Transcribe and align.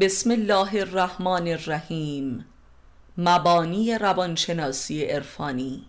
بسم 0.00 0.30
الله 0.30 0.80
الرحمن 0.80 1.48
الرحیم. 1.48 2.44
مبانی 3.18 3.98
روانشناسی 3.98 5.04
عرفانی. 5.04 5.84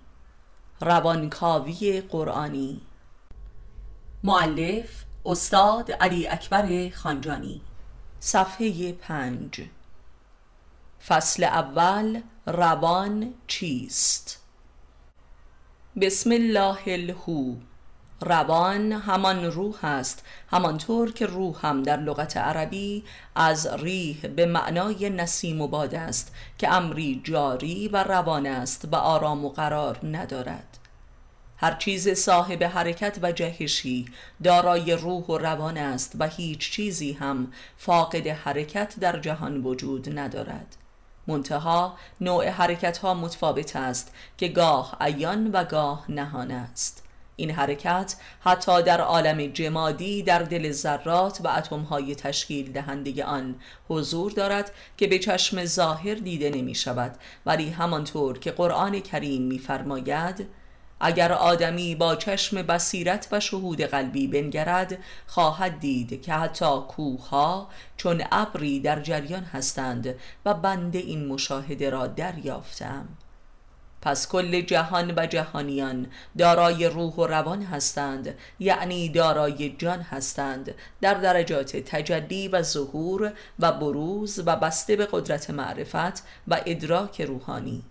روانکاوی 0.82 2.02
قرآنی. 2.02 2.82
معلف 4.24 5.06
استاد 5.26 5.92
علی 5.92 6.28
اکبر 6.28 6.90
خانجانی. 6.90 7.62
صفحه 8.20 8.94
پنج. 8.94 9.62
فصل 11.08 11.44
اول 11.44 12.22
روان 12.48 13.34
چیست؟ 13.48 14.44
بسم 16.02 16.32
الله 16.32 16.78
الهو. 16.86 17.56
روان 18.24 18.92
همان 18.92 19.46
روح 19.46 19.86
است. 19.86 20.26
همانطور 20.52 21.12
که 21.12 21.26
روح 21.26 21.66
هم 21.66 21.84
در 21.84 21.98
لغت 21.98 22.38
عربی 22.38 23.04
از 23.36 23.68
ریح 23.68 24.28
به 24.28 24.46
معنای 24.46 25.10
نسیم 25.10 25.62
و 25.62 25.68
باد 25.68 25.96
است 25.96 26.36
که 26.58 26.74
امری 26.74 27.22
جاری 27.24 27.88
و 27.88 28.04
روان 28.04 28.46
است 28.46 28.88
و 28.92 28.96
آرام 28.96 29.46
و 29.46 29.50
قرار 29.50 30.00
ندارد. 30.04 30.78
هر 31.58 31.76
چیز 31.76 32.10
صاحب 32.10 32.64
حرکت 32.64 33.20
و 33.22 33.32
جهشی 33.32 34.06
دارای 34.44 34.94
روح 34.94 35.24
و 35.24 35.38
روان 35.38 35.78
است 35.78 36.16
و 36.20 36.28
هیچ 36.28 36.72
چیزی 36.72 37.14
هم 37.14 37.54
فاقد 37.78 38.28
حرکت 38.28 38.96
در 39.00 39.20
جهان 39.20 39.58
وجود 39.64 40.20
ندارد. 40.20 40.76
منتها 41.28 41.98
نوع 42.22 42.50
حرکت 42.50 42.98
ها 42.98 43.14
متفاوت 43.14 43.76
است 43.76 44.12
که 44.38 44.48
گاه 44.48 44.98
عیان 45.02 45.52
و 45.52 45.64
گاه 45.64 46.06
نهان 46.10 46.52
است. 46.52 47.04
این 47.36 47.52
حرکت 47.52 48.16
حتی 48.40 48.82
در 48.82 49.02
عالم 49.02 49.48
جمادی 49.48 50.24
در 50.24 50.40
دل 50.40 50.72
ذرات 50.72 51.42
و 51.44 51.48
اتمهای 51.48 52.16
تشکیل 52.16 52.72
دهنده 52.72 53.26
آن 53.26 53.56
حضور 53.88 54.32
دارد 54.32 54.72
که 54.98 55.08
به 55.08 55.20
چشم 55.20 55.66
ظاهر 55.66 56.16
دیده 56.16 56.50
نمی 56.50 56.76
شود. 56.76 57.16
ولی 57.46 57.70
همانطور 57.70 58.40
که 58.40 58.52
قرآن 58.52 59.00
کریم 59.00 59.42
می‌فرماید 59.42 60.48
اگر 61.00 61.32
آدمی 61.32 61.96
با 61.96 62.16
چشم 62.16 62.62
بصیرت 62.62 63.28
و 63.32 63.40
شهود 63.40 63.82
قلبی 63.82 64.28
بنگرد 64.28 64.98
خواهد 65.28 65.80
دید 65.80 66.22
که 66.22 66.34
حتی 66.34 66.80
کوها 66.88 67.70
چون 67.98 68.24
ابری 68.32 68.80
در 68.80 69.02
جریان 69.02 69.44
هستند 69.44 70.16
و 70.46 70.54
بنده 70.54 71.00
این 71.00 71.28
مشاهده 71.28 71.90
را 71.90 72.08
دریافتم. 72.08 73.08
پس 74.04 74.28
کل 74.28 74.62
جهان 74.62 75.14
و 75.18 75.26
جهانیان 75.26 76.08
دارای 76.38 76.86
روح 76.86 77.14
و 77.14 77.28
روان 77.28 77.62
هستند 77.64 78.36
یعنی 78.60 79.10
دارای 79.10 79.70
جان 79.70 80.00
هستند 80.00 80.76
در 81.02 81.14
درجات 81.14 81.78
تجلی 81.78 82.48
و 82.48 82.62
ظهور 82.62 83.34
و 83.60 83.72
بروز 83.72 84.44
و 84.46 84.56
بسته 84.56 84.96
به 84.96 85.08
قدرت 85.12 85.50
معرفت 85.50 86.24
و 86.48 86.62
ادراک 86.66 87.22
روحانی. 87.22 87.84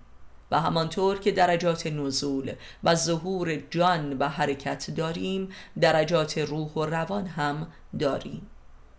و 0.51 0.61
همانطور 0.61 1.19
که 1.19 1.33
درجات 1.33 1.87
نزول 1.87 2.53
و 2.85 2.95
ظهور 2.95 3.57
جان 3.71 4.19
و 4.19 4.29
حرکت 4.29 4.91
داریم 4.91 5.49
درجات 5.81 6.39
روح 6.39 6.73
و 6.73 6.87
روان 6.87 7.27
هم 7.27 7.67
داریم. 7.99 8.47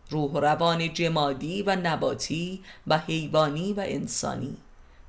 روح 0.10 0.32
و 0.32 0.40
روان 0.40 0.94
جمادی 0.94 1.62
و 1.62 1.76
نباتی 1.76 2.64
و 2.88 2.98
حیوانی 2.98 3.74
و 3.74 3.84
انسانی. 3.86 4.58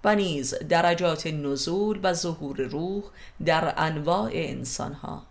و 0.05 0.14
نیز 0.14 0.55
درجات 0.55 1.27
نزول 1.27 2.00
و 2.02 2.12
ظهور 2.12 2.56
روح 2.56 3.02
در 3.44 3.74
انواع 3.77 4.30
انسانها. 4.34 5.22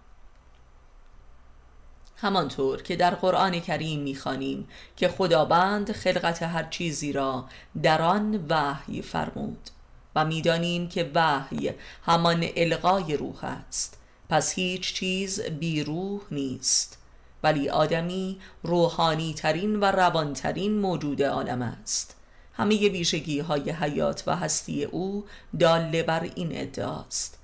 همانطور 2.17 2.81
که 2.81 2.95
در 2.95 3.15
قرآن 3.15 3.59
کریم 3.59 3.99
می‌خوانیم 3.99 4.67
که 4.97 5.07
خداوند 5.07 5.91
خلقت 5.91 6.43
هر 6.43 6.63
چیزی 6.63 7.13
را 7.13 7.45
در 7.83 8.01
آن 8.01 8.45
وحی 8.49 9.01
فرمود 9.01 9.69
و 10.15 10.25
می‌دانیم 10.25 10.89
که 10.89 11.11
وحی 11.15 11.71
همان 12.05 12.45
القای 12.55 13.17
روح 13.17 13.43
است. 13.43 13.97
پس 14.29 14.53
هیچ 14.53 14.93
چیز 14.93 15.41
بی 15.41 15.83
روح 15.83 16.21
نیست 16.31 16.97
ولی 17.43 17.69
آدمی 17.69 18.39
روحانی 18.63 19.33
ترین 19.33 19.79
و 19.79 19.85
روانترین 19.85 20.79
موجود 20.79 21.23
عالم 21.23 21.61
است. 21.61 22.15
همه 22.53 22.89
ویژگی 22.89 23.39
های 23.39 23.71
حیات 23.71 24.23
و 24.27 24.35
هستی 24.35 24.83
او 24.83 25.25
داله 25.59 26.03
بر 26.03 26.29
این 26.35 26.49
ادعاست. 26.51 27.39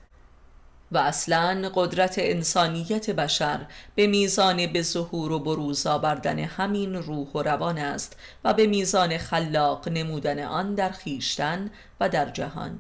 و 0.92 0.98
اصلا 0.98 1.72
قدرت 1.76 2.16
انسانیت 2.18 3.10
بشر 3.10 3.66
به 3.96 4.08
میزان 4.08 4.68
به 4.68 4.82
ظهور 4.82 5.32
و 5.32 5.40
بروز 5.40 5.88
آوردن 5.88 6.40
همین 6.40 6.96
روح 6.96 7.28
و 7.28 7.42
روان 7.42 7.78
است 7.78 8.18
و 8.44 8.54
به 8.54 8.68
میزان 8.68 9.18
خلاق 9.18 9.90
نمودن 9.90 10.44
آن 10.44 10.76
در 10.76 10.90
خیشتن 10.90 11.72
و 12.00 12.10
در 12.10 12.30
جهان. 12.30 12.80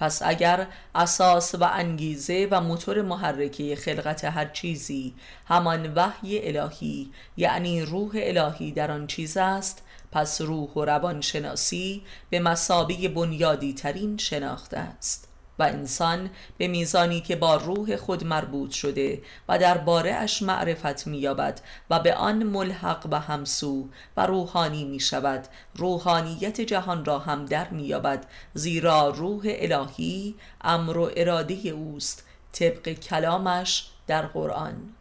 پس 0.00 0.22
اگر 0.24 0.66
اساس 0.94 1.54
و 1.54 1.64
انگیزه 1.64 2.48
و 2.50 2.60
موتور 2.60 3.02
محرکه 3.02 3.76
خلقت 3.76 4.24
هر 4.24 4.44
چیزی 4.44 5.14
همان 5.46 5.94
وحی 5.94 6.48
الهی 6.48 7.10
یعنی 7.36 7.82
روح 7.82 8.10
الهی 8.14 8.72
در 8.72 8.90
آن 8.90 9.06
چیز 9.06 9.36
است 9.36 9.82
پس 10.12 10.40
روح 10.40 10.70
و 10.70 10.84
روان 10.84 11.20
شناسی 11.20 12.02
به 12.30 12.40
مسابی 12.40 13.08
بنیادی 13.08 13.72
ترین 13.72 14.16
شناخته 14.16 14.78
است 14.78 15.28
و 15.58 15.62
انسان 15.62 16.30
به 16.58 16.68
میزانی 16.68 17.20
که 17.20 17.36
با 17.36 17.56
روح 17.56 17.96
خود 17.96 18.24
مربوط 18.24 18.70
شده 18.70 19.22
و 19.48 19.58
در 19.58 19.78
اش 20.22 20.42
معرفت 20.42 21.06
مییابد 21.06 21.60
و 21.90 22.00
به 22.00 22.14
آن 22.14 22.42
ملحق 22.42 23.06
و 23.10 23.20
همسو 23.20 23.88
و 24.16 24.26
روحانی 24.26 24.84
می 24.84 25.00
شود 25.00 25.44
روحانیت 25.74 26.60
جهان 26.60 27.04
را 27.04 27.18
هم 27.18 27.46
در 27.46 27.68
مییابد 27.68 28.26
زیرا 28.54 29.08
روح 29.08 29.42
الهی 29.46 30.34
امر 30.60 30.98
و 30.98 31.10
اراده 31.16 31.54
اوست 31.54 32.24
طبق 32.52 32.92
کلامش 32.92 33.90
در 34.06 34.26
قرآن. 34.26 34.94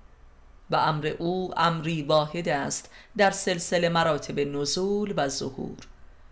و 0.72 0.76
امر 0.76 1.14
او 1.20 1.54
امری 1.58 2.02
واحد 2.02 2.50
است 2.50 2.90
در 3.18 3.32
سلسله 3.32 3.90
مراتب 3.90 4.40
نزول 4.40 5.14
و 5.18 5.28
ظهور. 5.28 5.78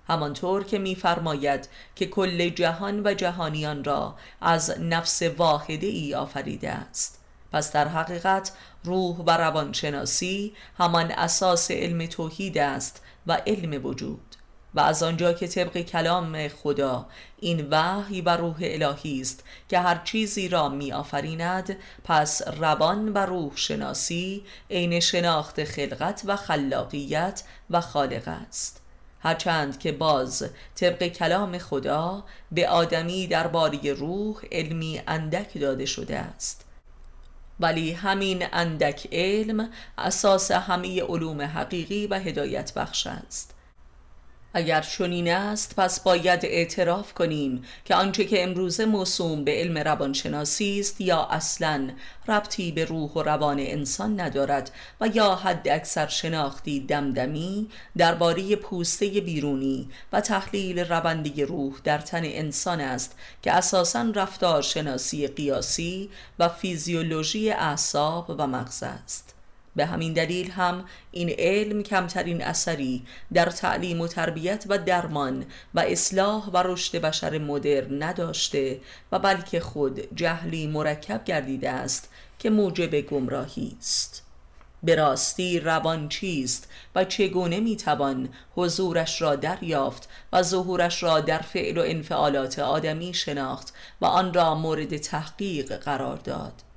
همانطور 0.08 0.64
که 0.64 0.80
میفرماید 0.80 1.70
که 1.96 2.06
کل 2.06 2.50
جهان 2.50 3.02
و 3.06 3.14
جهانیان 3.14 3.84
را 3.84 4.16
از 4.42 4.80
نفس 4.80 5.22
واحده 5.22 5.88
ای 5.88 6.16
آفریده 6.16 6.70
است. 6.70 7.20
پس 7.52 7.72
در 7.72 7.88
حقیقت 7.88 8.52
روح 8.84 9.18
و 9.18 9.30
روانشناسی 9.30 10.54
همان 10.78 11.12
اساس 11.12 11.72
علم 11.72 12.06
توحید 12.06 12.58
است 12.58 13.04
و 13.28 13.42
علم 13.48 13.86
وجود. 13.86 14.29
و 14.74 14.80
از 14.80 15.04
آنجا 15.04 15.34
که 15.34 15.48
طبق 15.48 15.82
کلام 15.82 16.48
خدا 16.48 17.06
این 17.40 17.68
وحی 17.72 18.22
و 18.22 18.30
روح 18.38 18.58
الهی 18.62 19.22
است 19.22 19.44
که 19.70 19.80
هر 19.80 20.02
چیزی 20.04 20.50
را 20.50 20.70
می 20.70 20.94
آفریند 20.94 21.78
پس 22.04 22.42
روان 22.48 23.14
و 23.14 23.18
روح 23.18 23.52
شناسی 23.56 24.44
عین 24.70 25.00
شناخت 25.00 25.64
خلقت 25.64 26.22
و 26.26 26.36
خلاقیت 26.36 27.44
و 27.70 27.82
خالق 27.82 28.28
است. 28.28 28.82
هرچند 29.22 29.80
که 29.80 29.92
باز 29.92 30.50
طبق 30.76 31.08
کلام 31.08 31.58
خدا 31.58 32.24
به 32.52 32.70
آدمی 32.70 33.28
درباره 33.28 33.94
روح 33.94 34.42
علمی 34.52 35.02
اندک 35.08 35.58
داده 35.58 35.86
شده 35.86 36.18
است. 36.18 36.66
ولی 37.60 37.92
همین 37.92 38.46
اندک 38.54 39.08
علم 39.12 39.70
اساس 39.98 40.52
همه 40.52 41.02
علوم 41.04 41.42
حقیقی 41.42 42.08
و 42.08 42.20
هدایت 42.20 42.74
بخش 42.74 43.08
است. 43.08 43.56
اگر 44.54 44.82
چنین 44.82 45.32
است 45.32 45.76
پس 45.76 46.00
باید 46.00 46.46
اعتراف 46.46 47.14
کنیم 47.14 47.64
که 47.86 47.96
آنچه 47.96 48.26
که 48.26 48.44
امروزه 48.44 48.86
موسوم 48.86 49.44
به 49.44 49.52
علم 49.52 49.78
روانشناسی 49.78 50.80
است 50.80 51.02
یا 51.02 51.26
اصلا 51.26 51.90
ربطی 52.28 52.72
به 52.72 52.86
روح 52.86 53.12
و 53.12 53.24
روان 53.24 53.60
انسان 53.60 54.20
ندارد 54.20 54.72
و 55.02 55.08
یا 55.08 55.36
حد 55.36 55.68
اکثر 55.68 56.08
شناختی 56.08 56.80
دمدمی 56.80 57.68
درباره 57.98 58.56
پوسته 58.56 59.08
بیرونی 59.08 59.90
و 60.14 60.22
تحلیل 60.22 60.80
روندی 60.80 61.44
روح 61.44 61.74
در 61.84 61.98
تن 61.98 62.22
انسان 62.24 62.82
است 62.82 63.16
که 63.42 63.52
اساسا 63.52 64.12
رفتار 64.16 64.62
شناسی 64.62 65.28
قیاسی 65.28 66.10
و 66.40 66.50
فیزیولوژی 66.50 67.52
اعصاب 67.52 68.36
و 68.38 68.48
مغز 68.48 68.84
است. 68.84 69.29
به 69.80 69.86
همین 69.86 70.14
دلیل 70.14 70.52
هم 70.52 70.84
این 71.12 71.30
علم 71.30 71.84
کمترین 71.84 72.42
اثری 72.42 73.04
در 73.34 73.46
تعلیم 73.46 74.02
و 74.02 74.08
تربیت 74.08 74.66
و 74.70 74.78
درمان 74.78 75.46
و 75.74 75.80
اصلاح 75.80 76.50
و 76.50 76.58
رشد 76.66 76.98
بشر 76.98 77.38
مدرن 77.38 78.04
نداشته 78.04 78.80
و 79.12 79.20
بلکه 79.20 79.60
خود 79.60 80.16
جهلی 80.16 80.68
مرکب 80.68 81.24
گردیده 81.24 81.70
است 81.70 82.10
که 82.40 82.50
موجب 82.50 83.02
گمراهی 83.02 83.78
است. 83.80 84.24
به 84.84 84.96
راستی 84.96 85.60
روان 85.60 86.10
چیست 86.10 86.70
و 86.96 87.06
چگونه 87.06 87.60
می‌توان 87.60 88.30
حضورش 88.56 89.22
را 89.22 89.36
دریافت 89.36 90.10
و 90.34 90.44
ظهورش 90.44 91.04
را 91.04 91.20
در 91.20 91.42
فعل 91.42 91.78
و 91.78 91.84
انفعالات 91.86 92.60
آدمی 92.60 93.14
شناخت 93.14 93.74
و 94.02 94.06
آن 94.06 94.34
را 94.34 94.56
مورد 94.56 94.98
تحقیق 94.98 95.78
قرار 95.78 96.18
داد؟ 96.18 96.69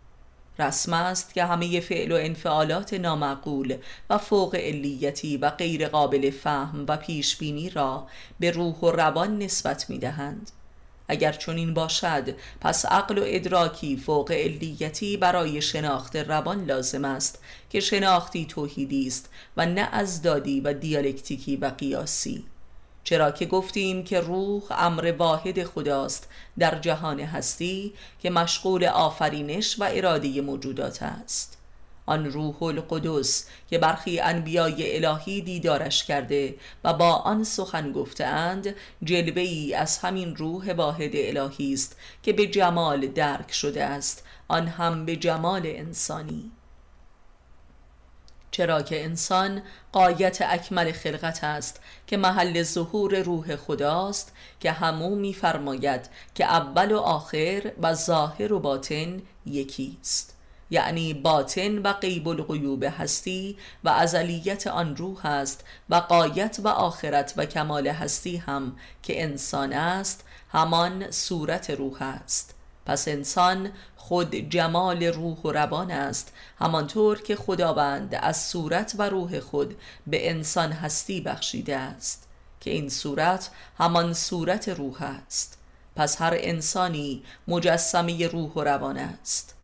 رسم 0.59 0.93
است 0.93 1.35
که 1.35 1.45
همه 1.45 1.81
فعل 1.81 2.13
و 2.13 2.17
انفعالات 2.17 2.95
نامعقول 2.95 3.77
و 4.11 4.19
فوق 4.19 4.55
علیتی 4.55 5.37
و 5.37 5.51
غیر 5.51 5.89
قابل 5.89 6.31
فهم 6.31 6.85
و 6.89 6.97
پیش 6.97 7.37
بینی 7.37 7.71
را 7.71 8.07
به 8.41 8.51
روح 8.51 8.75
و 8.75 8.91
روان 8.91 9.39
نسبت 9.39 9.91
می 9.91 9.99
دهند 9.99 10.51
اگر 11.09 11.33
چنین 11.33 11.75
باشد 11.75 12.35
پس 12.61 12.87
عقل 12.87 13.19
و 13.19 13.23
ادراکی 13.27 13.97
فوق 13.97 14.31
علیتی 14.31 15.17
برای 15.17 15.63
شناخت 15.63 16.17
روان 16.17 16.65
لازم 16.65 17.05
است 17.05 17.43
که 17.71 17.81
شناختی 17.81 18.47
توحیدی 18.47 19.07
است 19.07 19.29
و 19.57 19.67
نه 19.67 19.89
از 19.93 20.23
دادی 20.23 20.61
و 20.61 20.73
دیالکتیکی 20.73 21.57
و 21.57 21.67
قیاسی. 21.67 22.45
چرا 23.05 23.31
که 23.31 23.47
گفتیم 23.47 24.05
که 24.05 24.21
روح 24.21 24.63
امر 24.71 25.15
واحد 25.19 25.65
خداست 25.65 26.29
در 26.59 26.79
جهان 26.79 27.21
هستی 27.21 27.93
که 28.21 28.31
مشغول 28.31 28.85
آفرینش 28.85 29.77
و 29.81 29.89
اراده 29.93 30.41
موجودات 30.41 31.03
است. 31.03 31.59
آن 32.07 32.25
روح 32.25 32.63
القدس 32.63 33.49
که 33.71 33.79
برخی 33.79 34.21
انبیای 34.21 35.05
الهی 35.05 35.41
دیدارش 35.41 36.05
کرده 36.05 36.55
و 36.85 36.93
با 36.93 37.13
آن 37.13 37.45
سخن 37.45 37.93
گفتند 37.93 38.75
جلوه 39.03 39.43
ای 39.43 39.75
از 39.75 39.99
همین 39.99 40.37
روح 40.37 40.73
واحد 40.73 41.11
الهی 41.15 41.73
است 41.73 41.97
که 42.23 42.33
به 42.33 42.47
جمال 42.47 43.07
درک 43.07 43.53
شده 43.53 43.85
است. 43.85 44.25
آن 44.49 44.69
هم 44.69 45.05
به 45.05 45.17
جمال 45.17 45.63
انسانی. 45.65 46.51
چرا 48.53 48.83
که 48.83 49.05
انسان 49.05 49.63
قایت 49.93 50.39
اکمل 50.43 50.93
خلقت 50.93 51.45
است 51.45 51.81
که 52.07 52.17
محل 52.17 52.63
ظهور 52.63 53.23
روح 53.23 53.57
خداست 53.57 54.33
که 54.61 54.73
همو 54.73 55.15
میفرماید 55.15 56.01
که 56.35 56.45
اول 56.45 56.93
و 56.93 56.99
آخر 56.99 57.73
و 57.83 57.95
ظاهر 57.95 58.53
و 58.53 58.61
باطن 58.61 59.23
یکی 59.47 59.99
است 60.01 60.37
یعنی 60.71 61.15
باطن 61.15 61.79
و 61.79 61.93
قیب 61.93 62.29
الغیوب 62.29 62.85
هستی 62.85 63.59
و 63.85 63.89
ازلیت 63.89 64.67
آن 64.67 64.97
روح 64.97 65.27
است 65.27 65.65
و 65.91 65.95
قایت 65.95 66.61
و 66.65 66.69
آخرت 66.69 67.35
و 67.37 67.47
کمال 67.47 67.89
هستی 67.89 68.37
هم 68.37 68.77
که 69.03 69.23
انسان 69.23 69.73
است 69.73 70.25
همان 70.53 71.11
صورت 71.11 71.71
روح 71.71 72.03
است. 72.03 72.55
پس 72.87 73.09
انسان 73.09 73.71
خود 73.97 74.35
جمال 74.35 75.03
روح 75.03 75.39
و 75.39 75.53
روان 75.53 75.91
است 75.91 76.33
همانطور 76.59 77.23
که 77.23 77.37
خداوند 77.37 78.15
از 78.15 78.45
صورت 78.45 78.95
و 78.99 79.03
روح 79.03 79.41
خود 79.41 79.77
به 80.07 80.31
انسان 80.31 80.73
هستی 80.73 81.21
بخشیده 81.21 81.77
است 81.77 82.29
که 82.61 82.71
این 82.71 82.89
صورت 82.89 83.51
همان 83.79 84.15
صورت 84.15 84.69
روح 84.69 85.03
است. 85.03 85.59
پس 85.97 86.23
هر 86.23 86.35
انسانی 86.37 87.23
مجسمه 87.49 88.27
روح 88.27 88.53
و 88.53 88.61
روان 88.61 88.97
است. 88.97 89.55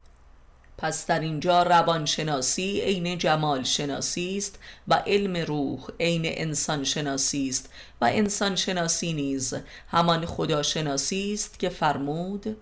پس 0.78 1.06
در 1.06 1.20
اینجا 1.20 1.62
روانشناسی 1.62 2.80
عین 2.80 3.18
جمال 3.18 3.62
شناسی 3.62 4.36
است 4.38 4.58
و 4.88 4.94
علم 4.94 5.36
روح 5.36 5.80
عین 6.00 6.22
انسان 6.24 6.84
شناسی 6.84 7.48
است 7.48 7.70
و 8.00 8.04
انسان 8.04 8.56
شناسی 8.56 9.12
نیز 9.12 9.54
همان 9.88 10.26
خدا 10.26 10.62
شناسی 10.62 11.32
است 11.34 11.58
که 11.58 11.68
فرمود 11.68 12.56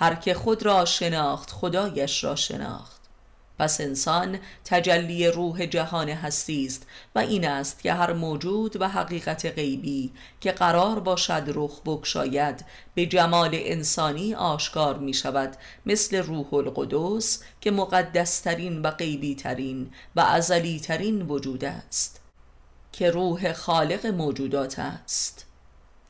هر 0.00 0.14
که 0.14 0.34
خود 0.34 0.62
را 0.62 0.84
شناخت 0.84 1.50
خدایش 1.50 2.24
را 2.24 2.36
شناخت. 2.36 3.00
پس 3.58 3.80
انسان 3.80 4.38
تجلی 4.64 5.26
روح 5.28 5.66
جهان 5.66 6.08
هستی 6.08 6.66
است 6.66 6.86
و 7.14 7.18
این 7.18 7.46
است 7.46 7.82
که 7.82 7.92
هر 7.92 8.12
موجود 8.12 8.80
و 8.80 8.88
حقیقت 8.88 9.46
غیبی 9.46 10.12
که 10.40 10.52
قرار 10.52 11.00
باشد 11.00 11.44
رخ 11.46 11.80
بکشاید 11.84 12.64
به 12.94 13.06
جمال 13.06 13.50
انسانی 13.52 14.34
آشکار 14.34 14.98
می 14.98 15.14
شود 15.14 15.56
مثل 15.86 16.16
روح 16.16 16.54
القدس 16.54 17.42
که 17.60 17.70
مقدسترین 17.70 18.82
و 18.82 18.90
غیبی 18.90 19.34
ترین 19.34 19.90
و 20.16 20.20
ازلی 20.20 20.80
ترین 20.80 21.22
وجود 21.22 21.64
است. 21.64 22.20
که 22.92 23.10
روح 23.10 23.52
خالق 23.52 24.06
موجودات 24.06 24.78
است. 24.78 25.49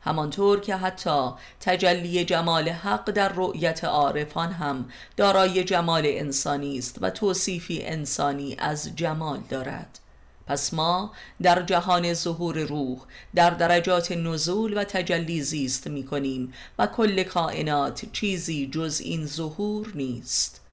همانطور 0.00 0.60
که 0.60 0.76
حتی 0.76 1.30
تجلی 1.60 2.24
جمال 2.24 2.68
حق 2.68 3.10
در 3.10 3.28
رؤیت 3.28 3.84
عارفان 3.84 4.52
هم 4.52 4.88
دارای 5.16 5.64
جمال 5.64 6.02
انسانی 6.06 6.78
است 6.78 6.98
و 7.00 7.10
توصیفی 7.10 7.82
انسانی 7.82 8.56
از 8.58 8.96
جمال 8.96 9.40
دارد. 9.48 9.98
پس 10.46 10.74
ما 10.74 11.12
در 11.42 11.62
جهان 11.62 12.14
ظهور 12.14 12.58
روح 12.58 12.98
در 13.34 13.50
درجات 13.50 14.12
نزول 14.12 14.78
و 14.78 14.84
تجلی 14.84 15.42
زیست 15.42 15.86
می 15.86 16.04
کنیم 16.04 16.52
و 16.78 16.86
کل 16.86 17.22
کائنات 17.22 18.04
چیزی 18.12 18.66
جز 18.66 19.00
این 19.00 19.26
ظهور 19.26 19.92
نیست. 19.94 20.69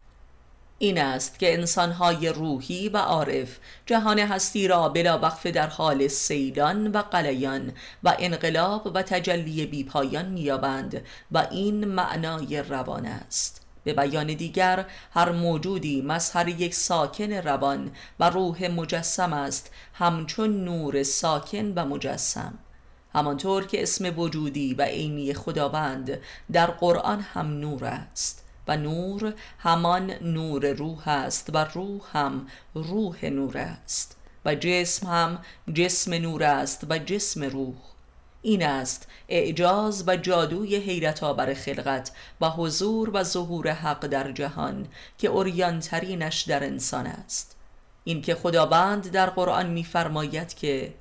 این 0.79 0.97
است 0.97 1.39
که 1.39 1.53
انسانهای 1.53 2.29
روحی 2.29 2.89
و 2.89 2.97
عارف 2.97 3.57
جهان 3.85 4.19
هستی 4.19 4.68
را 4.68 4.89
بلا 4.89 5.19
وقف 5.19 5.45
در 5.45 5.68
حال 5.68 6.07
سیلان 6.07 6.88
و 6.88 6.97
قلیان 6.97 7.71
و 8.03 8.15
انقلاب 8.19 8.91
و 8.94 9.01
تجلی 9.01 9.65
بیپایان 9.65 10.25
میابند 10.25 11.01
و 11.31 11.47
این 11.51 11.85
معنای 11.85 12.62
روان 12.62 13.06
است. 13.06 13.62
به 13.83 13.94
بیان 13.94 14.27
دیگر 14.27 14.85
هر 15.13 15.31
موجودی 15.31 16.01
مظهر 16.01 16.47
یک 16.47 16.75
ساکن 16.75 17.31
روان 17.31 17.91
و 18.19 18.29
روح 18.29 18.68
مجسم 18.68 19.33
است 19.33 19.71
همچون 19.94 20.63
نور 20.63 21.03
ساکن 21.03 21.74
و 21.75 21.85
مجسم. 21.85 22.53
همانطور 23.13 23.65
که 23.65 23.83
اسم 23.83 24.19
وجودی 24.19 24.74
و 24.74 24.81
عینی 24.81 25.33
خداوند 25.33 26.19
در 26.51 26.68
قرآن 26.68 27.19
هم 27.21 27.47
نور 27.47 27.85
است. 27.85 28.47
و 28.68 28.78
نور 28.78 29.34
همان 29.60 30.12
نور 30.22 30.74
روح 30.74 31.08
است 31.08 31.50
و 31.54 31.58
روح 31.58 32.02
هم 32.14 32.48
روح 32.74 33.25
نور 33.25 33.58
است. 33.58 34.18
و 34.46 34.56
جسم 34.56 35.08
هم 35.08 35.40
جسم 35.74 36.14
نور 36.14 36.44
است 36.44 36.86
و 36.90 37.00
جسم 37.00 37.44
روح. 37.44 37.75
این 38.42 38.66
است 38.66 39.08
اعجاز 39.30 40.04
و 40.08 40.18
جادوی 40.18 40.75
حیرت 40.75 41.24
آور 41.24 41.54
خلقت 41.54 42.12
و 42.42 42.50
حضور 42.50 43.10
و 43.14 43.24
ظهور 43.24 43.72
حق 43.72 44.08
در 44.08 44.31
جهان 44.31 44.88
که 45.18 45.28
اوریانترینش 45.28 46.42
در 46.42 46.63
انسان 46.63 47.08
است. 47.08 47.56
این 48.04 48.22
که 48.22 48.36
خداوند 48.36 49.12
در 49.12 49.30
قرآن 49.30 49.70
میفرماید 49.70 50.54
که 50.54 50.94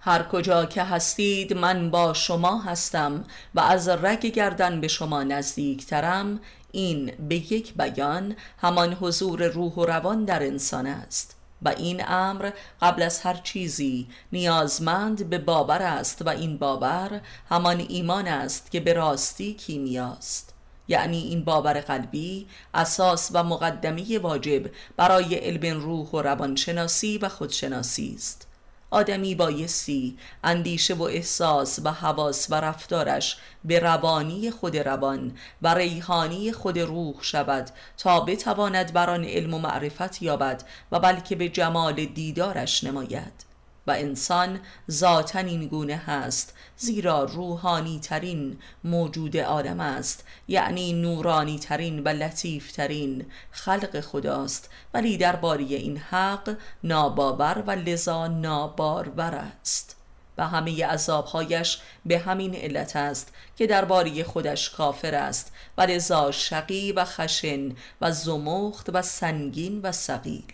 هر 0.00 0.22
کجا 0.22 0.64
که 0.64 0.82
هستید 0.82 1.52
من 1.56 1.90
با 1.90 2.14
شما 2.14 2.60
هستم 2.60 3.24
و 3.54 3.60
از 3.60 3.88
رگ 3.88 4.26
گردن 4.26 4.80
به 4.80 4.88
شما 4.88 5.22
نزدیکترم 5.22 6.40
این 6.72 7.12
به 7.28 7.52
یک 7.52 7.74
بیان 7.74 8.36
همان 8.58 8.94
حضور 8.94 9.46
روح 9.46 9.72
و 9.72 9.84
روان 9.84 10.24
در 10.24 10.42
انسان 10.42 10.86
است 10.86 11.36
و 11.62 11.68
این 11.68 12.02
امر 12.08 12.50
قبل 12.82 13.02
از 13.02 13.20
هر 13.20 13.34
چیزی 13.34 14.08
نیازمند 14.32 15.30
به 15.30 15.38
باور 15.38 15.82
است 15.82 16.22
و 16.22 16.28
این 16.28 16.58
باور 16.58 17.20
همان 17.48 17.86
ایمان 17.88 18.26
است 18.26 18.70
که 18.70 18.80
به 18.80 18.92
راستی 18.92 19.54
کیمیاست 19.54 20.54
یعنی 20.88 21.18
این 21.18 21.44
باور 21.44 21.80
قلبی 21.80 22.46
اساس 22.74 23.30
و 23.34 23.44
مقدمی 23.44 24.16
واجب 24.16 24.70
برای 24.96 25.34
علم 25.34 25.80
روح 25.80 26.08
و 26.08 26.22
روانشناسی 26.22 27.18
و 27.18 27.28
خودشناسی 27.28 28.14
است. 28.16 28.49
آدمی 28.90 29.34
بایستی 29.34 30.18
اندیشه 30.44 30.94
و 30.94 31.02
احساس 31.02 31.78
و 31.84 31.90
حواس 31.92 32.50
و 32.50 32.54
رفتارش 32.54 33.36
به 33.64 33.78
روانی 33.78 34.50
خود 34.50 34.76
روان 34.76 35.32
و 35.62 35.74
ریحانی 35.74 36.52
خود 36.52 36.78
روح 36.78 37.14
شود 37.20 37.70
تا 37.98 38.20
بتواند 38.20 38.92
بر 38.92 39.10
آن 39.10 39.24
علم 39.24 39.54
و 39.54 39.58
معرفت 39.58 40.22
یابد 40.22 40.62
و 40.92 41.00
بلکه 41.00 41.36
به 41.36 41.48
جمال 41.48 42.04
دیدارش 42.04 42.84
نماید. 42.84 43.50
و 43.86 43.90
انسان 43.90 44.60
ذاتا 44.90 45.38
این 45.38 45.66
گونه 45.66 45.96
هست 45.96 46.54
زیرا 46.82 47.24
روحانی 47.24 48.00
ترین 48.00 48.58
موجود 48.84 49.36
آدم 49.36 49.80
است 49.80 50.24
یعنی 50.48 50.92
نورانی 50.92 51.58
ترین 51.58 52.02
و 52.04 52.08
لطیف 52.08 52.72
ترین 52.72 53.26
خلق 53.50 54.00
خداست. 54.00 54.70
ولی 54.94 55.16
درباره 55.16 55.64
این 55.64 55.98
حق 55.98 56.56
ناباور 56.84 57.64
و 57.66 57.70
لذا 57.70 58.26
نابارور 58.26 59.34
است. 59.34 59.96
و 60.38 60.46
همه 60.48 60.86
عذابهایش 60.86 61.78
به 62.06 62.18
همین 62.18 62.54
علت 62.54 62.96
است 62.96 63.32
که 63.56 63.66
درباره 63.66 64.24
خودش 64.24 64.70
کافر 64.70 65.14
است 65.14 65.52
و 65.78 65.82
لذا 65.82 66.30
شقی 66.30 66.92
و 66.92 67.04
خشن 67.04 67.72
و 68.00 68.12
زمخت 68.12 68.90
و 68.92 69.02
سنگین 69.02 69.80
و 69.82 69.92
سقیل 69.92 70.52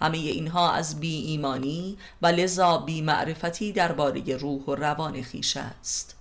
همه 0.00 0.18
اینها 0.18 0.72
از 0.72 1.00
بی 1.00 1.16
ایمانی 1.16 1.98
و 2.22 2.26
لذا 2.26 2.78
بی 2.78 3.02
معرفتی 3.02 3.72
درباره 3.72 4.36
روح 4.36 4.62
و 4.62 4.74
روان 4.74 5.22
خیش 5.22 5.56
است. 5.56 6.16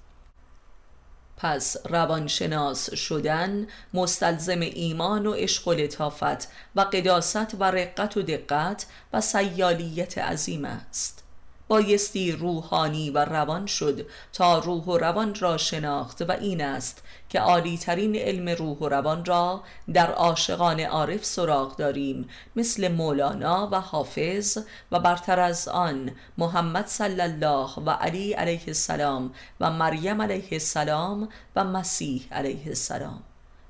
پس 1.38 1.78
روانشناس 1.90 2.94
شدن 2.94 3.68
مستلزم 3.94 4.60
ایمان 4.60 5.26
و 5.26 5.34
عشق 5.34 5.68
و 5.68 5.74
لطافت 5.74 6.48
و 6.76 6.82
قداست 6.82 7.56
و 7.60 7.64
رقت 7.64 8.18
و 8.18 8.22
دقت 8.22 8.86
و 9.14 9.22
سیالیت 9.22 10.18
عظیم 10.18 10.66
است. 10.66 11.24
بایستی 11.68 12.32
روحانی 12.32 13.10
و 13.10 13.26
روان 13.26 13.66
شد 13.66 14.06
تا 14.34 14.60
روح 14.60 14.84
و 14.84 14.98
روان 14.98 15.36
را 15.36 15.58
شناخت 15.58 16.22
و 16.22 16.32
این 16.32 16.62
است 16.62 17.04
که 17.34 17.40
عالی 17.40 17.78
ترین 17.78 18.16
علم 18.16 18.50
روح 18.50 18.78
و 18.78 18.90
روان 18.90 19.26
را 19.26 19.64
در 19.94 20.12
عاشقان 20.12 20.80
عارف 20.80 21.26
سراغ 21.26 21.76
داریم 21.76 22.30
مثل 22.56 22.92
مولانا 22.92 23.70
و 23.72 23.82
حافظ 23.82 24.58
و 24.92 25.00
برتر 25.00 25.40
از 25.40 25.68
آن 25.68 26.12
محمد 26.38 26.88
صلی 26.88 27.22
الله 27.22 27.70
و 27.86 27.90
علی 27.90 28.34
علیه 28.34 28.62
السلام 28.68 29.34
و 29.60 29.72
مریم 29.72 30.22
علیه 30.22 30.48
السلام 30.52 31.30
و 31.56 31.64
مسیح 31.64 32.28
علیه 32.32 32.68
السلام. 32.68 33.24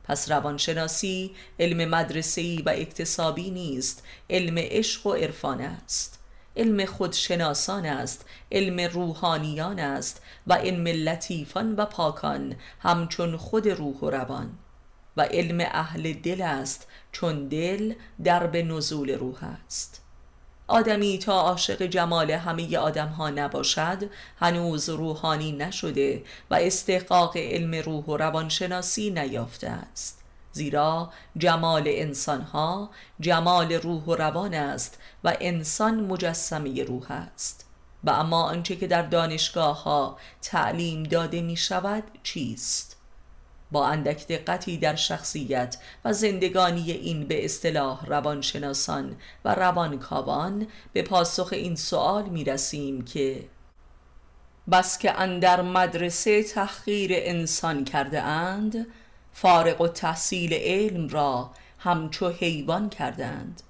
پس 0.03 0.31
روانشناسی 0.31 1.35
علم 1.59 1.89
مدرسه‌ای 1.89 2.61
و 2.61 2.69
اکتسابی 2.69 3.51
نیست 3.51 4.03
علم 4.29 4.55
عشق 4.57 5.07
و 5.07 5.13
عرفان 5.13 5.61
است. 5.61 6.22
علم 6.57 6.85
خودشناسان 6.85 7.85
است 7.85 8.25
علم 8.51 8.79
روحانیان 8.79 9.79
است 9.79 10.21
و 10.47 10.53
علم 10.53 10.87
لطیفان 10.87 11.75
و 11.75 11.85
پاکان 11.85 12.55
همچون 12.79 13.37
خود 13.37 13.67
روح 13.67 13.97
و 13.97 14.09
روان. 14.09 14.57
و 15.17 15.21
علم 15.21 15.67
اهل 15.71 16.13
دل 16.13 16.41
است 16.41 16.87
چون 17.11 17.47
دل 17.47 17.93
در 18.23 18.47
به 18.47 18.63
نزول 18.63 19.09
روح 19.09 19.43
است. 19.43 20.01
آدمی 20.67 21.19
تا 21.19 21.41
عاشق 21.41 21.81
جمال 21.81 22.31
همه 22.31 22.77
آدم 22.77 23.07
ها 23.07 23.29
نباشد 23.29 24.09
هنوز 24.39 24.89
روحانی 24.89 25.51
نشده 25.51 26.23
و 26.51 26.55
استحقاق 26.55 27.37
علم 27.37 27.75
روح 27.75 28.05
و 28.05 28.17
روانشناسی 28.17 29.11
نیافته 29.11 29.69
است. 29.69 30.22
زیرا 30.53 31.11
جمال 31.37 31.83
انسان 31.85 32.41
ها 32.41 32.89
جمال 33.19 33.73
روح 33.73 34.03
و 34.03 34.15
روان 34.15 34.53
است 34.53 34.99
و 35.23 35.37
انسان 35.41 35.99
مجسمه 35.99 36.83
روح 36.83 37.11
است 37.11 37.65
و 38.03 38.09
اما 38.09 38.43
آنچه 38.43 38.75
که 38.75 38.87
در 38.87 39.01
دانشگاه 39.01 39.83
ها 39.83 40.17
تعلیم 40.41 41.03
داده 41.03 41.41
می 41.41 41.57
شود 41.57 42.03
چیست؟ 42.23 42.97
با 43.71 43.87
اندک 43.87 44.27
دقتی 44.27 44.77
در 44.77 44.95
شخصیت 44.95 45.77
و 46.05 46.13
زندگانی 46.13 46.91
این 46.91 47.27
به 47.27 47.45
اصطلاح 47.45 48.05
روانشناسان 48.05 49.15
و 49.45 49.55
روانکاوان 49.55 50.67
به 50.93 51.01
پاسخ 51.01 51.49
این 51.51 51.75
سوال 51.75 52.23
می 52.23 52.43
رسیم 52.43 53.01
که 53.01 53.49
بس 54.71 54.97
که 54.97 55.19
اندر 55.19 55.61
مدرسه 55.61 56.43
تحقیر 56.43 57.11
انسان 57.13 57.85
کرده 57.85 58.21
اند 58.21 58.87
فارغ 59.33 59.81
و 59.81 59.87
تحصیل 59.87 60.53
علم 60.53 61.09
را 61.09 61.51
همچو 61.79 62.29
حیوان 62.29 62.89
کردند. 62.89 63.61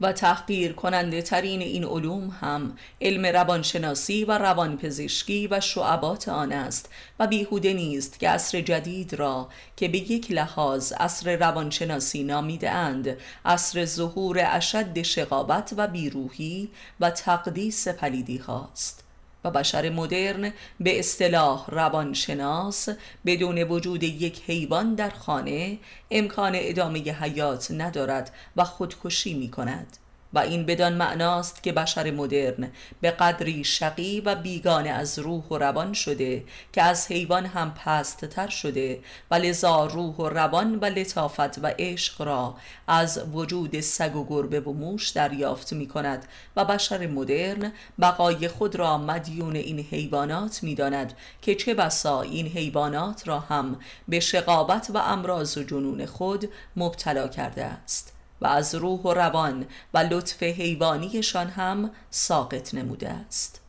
و 0.00 0.12
تحقیر 0.12 0.72
کننده 0.72 1.22
ترین 1.22 1.62
این 1.62 1.84
علوم 1.84 2.36
هم 2.40 2.76
علم 3.00 3.26
روانشناسی 3.26 4.24
و 4.24 4.38
روانپزشکی 4.38 5.48
و 5.50 5.60
شعبات 5.60 6.28
آن 6.28 6.52
است 6.52 6.90
و 7.18 7.26
بیهوده 7.26 7.72
نیست 7.72 8.18
که 8.18 8.28
عصر 8.28 8.60
جدید 8.60 9.14
را 9.14 9.48
که 9.76 9.88
به 9.88 9.98
یک 9.98 10.32
لحاظ 10.32 10.92
عصر 10.92 11.36
روانشناسی 11.36 12.24
نامیده 12.24 12.70
اند 12.70 13.16
عصر 13.44 13.84
ظهور 13.84 14.38
اشد 14.44 15.02
شقابت 15.02 15.74
و 15.76 15.86
بیروحی 15.86 16.70
و 17.00 17.10
تقدیس 17.10 17.88
پلیدی 17.88 18.36
هاست. 18.36 19.07
بشر 19.50 19.90
مدرن 19.90 20.52
به 20.80 20.98
اصطلاح 20.98 21.70
روانشناس 21.70 22.88
بدون 23.26 23.58
وجود 23.58 24.02
یک 24.02 24.42
حیوان 24.46 24.94
در 24.94 25.10
خانه 25.10 25.78
امکان 26.10 26.52
ادامه 26.54 27.00
حیات 27.00 27.70
ندارد 27.70 28.34
و 28.56 28.64
خودکشی 28.64 29.34
می 29.34 29.50
کند 29.50 29.96
و 30.32 30.38
این 30.38 30.66
بدان 30.66 30.92
معناست 30.92 31.62
که 31.62 31.72
بشر 31.72 32.10
مدرن 32.10 32.70
به 33.00 33.10
قدری 33.10 33.64
شقی 33.64 34.20
و 34.20 34.34
بیگانه 34.34 34.90
از 34.90 35.18
روح 35.18 35.44
و 35.44 35.58
روان 35.58 35.92
شده 35.92 36.44
که 36.72 36.82
از 36.82 37.06
حیوان 37.06 37.46
هم 37.46 37.74
پست 37.74 38.24
تر 38.24 38.48
شده 38.48 39.00
و 39.30 39.34
لذا 39.34 39.86
روح 39.86 40.16
و 40.16 40.28
روان 40.28 40.74
و 40.74 40.84
لطافت 40.84 41.58
و 41.58 41.72
عشق 41.78 42.22
را 42.22 42.54
از 42.86 43.22
وجود 43.32 43.80
سگ 43.80 44.16
و 44.16 44.26
گربه 44.28 44.60
و 44.60 44.72
موش 44.72 45.08
دریافت 45.08 45.72
می 45.72 45.88
کند 45.88 46.26
و 46.56 46.64
بشر 46.64 47.06
مدرن 47.06 47.72
بقای 48.00 48.48
خود 48.48 48.76
را 48.76 48.98
مدیون 48.98 49.56
این 49.56 49.78
حیوانات 49.78 50.62
می 50.62 50.74
داند 50.74 51.12
که 51.42 51.54
چه 51.54 51.74
بسا 51.74 52.22
این 52.22 52.46
حیوانات 52.46 53.28
را 53.28 53.40
هم 53.40 53.76
به 54.08 54.20
شقابت 54.20 54.90
و 54.94 54.98
امراض 54.98 55.58
و 55.58 55.62
جنون 55.62 56.06
خود 56.06 56.48
مبتلا 56.76 57.28
کرده 57.28 57.64
است. 57.64 58.17
و 58.40 58.46
از 58.46 58.74
روح 58.74 59.00
و 59.00 59.14
روان 59.14 59.66
و 59.94 59.98
لطف 59.98 60.42
حیوانیشان 60.42 61.46
هم 61.46 61.90
ساقط 62.10 62.74
نموده 62.74 63.08
است. 63.08 63.60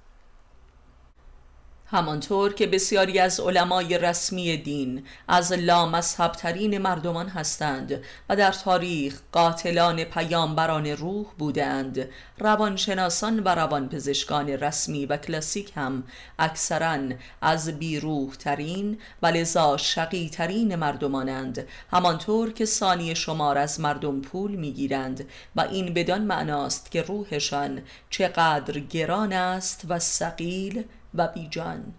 همانطور 1.91 2.53
که 2.53 2.67
بسیاری 2.67 3.19
از 3.19 3.39
علمای 3.39 3.98
رسمی 3.98 4.58
دین 4.58 5.03
از 5.27 5.51
لامذهب 5.51 6.31
ترین 6.31 6.77
مردمان 6.77 7.27
هستند 7.27 8.01
و 8.29 8.36
در 8.36 8.51
تاریخ 8.51 9.19
قاتلان 9.31 10.03
پیامبران 10.03 10.88
روح 10.88 11.25
بودند 11.38 12.10
روانشناسان 12.39 13.39
و 13.39 13.48
روانپزشکان 13.48 14.50
رسمی 14.50 15.05
و 15.05 15.17
کلاسیک 15.17 15.72
هم 15.75 16.03
اکثرا 16.39 16.98
از 17.41 17.79
بیروح 17.79 18.34
ترین 18.34 18.98
و 19.22 19.27
لذا 19.27 19.77
شقی 19.77 20.29
ترین 20.29 20.75
مردمانند. 20.75 21.67
همانطور 21.91 22.53
که 22.53 22.65
ثانی 22.65 23.15
شمار 23.15 23.58
از 23.58 23.79
مردم 23.79 24.22
پول 24.22 24.55
می‌گیرند 24.55 25.27
و 25.55 25.62
این 25.62 25.93
بدان 25.93 26.22
معناست 26.22 26.91
که 26.91 27.01
روحشان 27.01 27.81
چقدر 28.10 28.79
گران 28.79 29.34
است 29.34 29.86
و 29.89 30.00
سقیل 30.00 30.84
و 31.13 31.28
بیجان. 31.28 31.94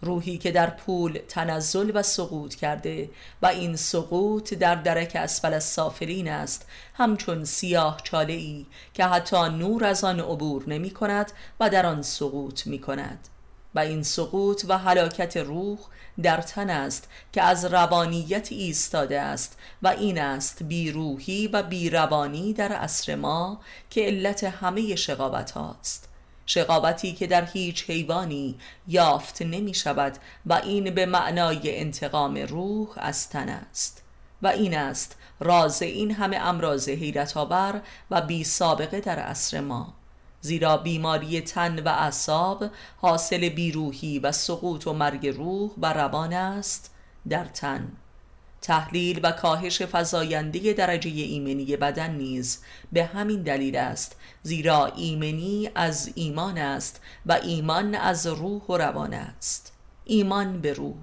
روحی 0.00 0.38
که 0.38 0.52
در 0.52 0.70
پول 0.70 1.18
تنزل 1.28 1.90
و 1.94 2.02
سقوط 2.02 2.54
کرده 2.54 3.10
و 3.42 3.46
این 3.46 3.76
سقوط 3.76 4.54
در 4.54 4.74
درک 4.74 5.12
اسفل 5.14 5.58
سافلین 5.58 6.28
است 6.28 6.66
همچون 6.94 7.44
سیاه 7.44 8.00
چاله 8.04 8.32
ای 8.32 8.66
که 8.94 9.04
حتی 9.04 9.48
نور 9.48 9.84
از 9.84 10.04
آن 10.04 10.20
عبور 10.20 10.68
نمی 10.68 10.90
کند 10.90 11.32
و 11.60 11.70
در 11.70 11.86
آن 11.86 12.02
سقوط 12.02 12.66
می 12.66 12.78
کند. 12.78 13.28
و 13.74 13.78
این 13.78 14.02
سقوط 14.02 14.64
و 14.68 14.78
حلاکت 14.78 15.36
روح 15.36 15.78
در 16.22 16.40
تن 16.40 16.70
است 16.70 17.08
که 17.32 17.42
از 17.42 17.64
روانیت 17.64 18.52
ایستاده 18.52 19.20
است 19.20 19.58
و 19.82 19.88
این 19.88 20.18
است 20.18 20.62
بیروحی 20.62 21.48
و 21.48 21.62
بیروانی 21.62 22.52
در 22.52 22.72
عصر 22.72 23.14
ما 23.14 23.60
که 23.90 24.00
علت 24.00 24.44
همه 24.44 24.96
شقابت 24.96 25.50
هاست 25.50 26.07
شقابتی 26.50 27.12
که 27.12 27.26
در 27.26 27.44
هیچ 27.44 27.90
حیوانی 27.90 28.56
یافت 28.86 29.42
نمی 29.42 29.74
شود 29.74 30.18
و 30.46 30.52
این 30.52 30.94
به 30.94 31.06
معنای 31.06 31.78
انتقام 31.78 32.36
روح 32.36 32.88
از 32.96 33.28
تن 33.28 33.48
است 33.48 34.02
و 34.42 34.46
این 34.46 34.76
است 34.76 35.16
راز 35.40 35.82
این 35.82 36.10
همه 36.10 36.36
امراض 36.36 36.88
حیرت 36.88 37.36
آور 37.36 37.82
و 38.10 38.20
بی 38.20 38.44
سابقه 38.44 39.00
در 39.00 39.18
عصر 39.18 39.60
ما. 39.60 39.94
زیرا 40.40 40.76
بیماری 40.76 41.40
تن 41.40 41.78
و 41.78 41.88
اعصاب 41.88 42.64
حاصل 42.96 43.48
بیروحی 43.48 44.18
و 44.18 44.32
سقوط 44.32 44.86
و 44.86 44.92
مرگ 44.92 45.26
روح 45.26 45.70
و 45.78 45.92
روان 45.92 46.32
است 46.32 46.94
در 47.28 47.44
تن. 47.44 47.92
تحلیل 48.62 49.20
و 49.22 49.32
کاهش 49.32 49.82
فزاینده 49.82 50.72
درجه 50.72 51.10
ایمنی 51.10 51.76
بدن 51.76 52.10
نیز 52.10 52.62
به 52.92 53.04
همین 53.04 53.42
دلیل 53.42 53.76
است 53.76 54.16
زیرا 54.42 54.86
ایمنی 54.86 55.70
از 55.74 56.12
ایمان 56.14 56.58
است 56.58 57.00
و 57.26 57.32
ایمان 57.32 57.94
از 57.94 58.26
روح 58.26 58.62
و 58.62 58.76
روان 58.76 59.14
است. 59.14 59.72
ایمان 60.04 60.60
به 60.60 60.72
روح. 60.72 60.96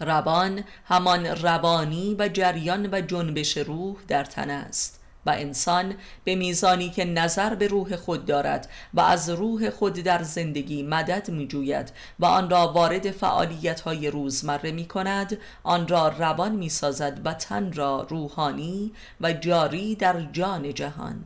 روان 0.00 0.64
همان 0.84 1.26
روانی 1.26 2.16
و 2.18 2.28
جریان 2.28 2.88
و 2.92 3.00
جنبش 3.00 3.56
روح 3.56 3.96
در 4.08 4.24
تن 4.24 4.50
است. 4.50 4.97
و 5.28 5.30
انسان 5.30 5.94
به 6.24 6.34
میزانی 6.34 6.90
که 6.90 7.04
نظر 7.04 7.54
به 7.54 7.66
روح 7.66 7.96
خود 7.96 8.26
دارد 8.26 8.68
و 8.94 9.00
از 9.00 9.30
روح 9.30 9.70
خود 9.70 9.92
در 9.92 10.22
زندگی 10.22 10.82
مدد 10.82 11.30
می 11.30 11.46
جوید 11.46 11.92
و 12.18 12.26
آن 12.26 12.50
را 12.50 12.72
وارد 12.72 13.10
فعالیت 13.10 13.80
های 13.80 14.10
روزمره 14.10 14.70
می 14.70 14.86
کند 14.86 15.38
آن 15.62 15.88
را 15.88 16.08
روان 16.08 16.52
می 16.52 16.68
سازد 16.68 17.20
و 17.24 17.34
تن 17.34 17.72
را 17.72 18.06
روحانی 18.10 18.92
و 19.20 19.32
جاری 19.32 19.94
در 19.94 20.20
جان 20.32 20.74
جهان. 20.74 21.24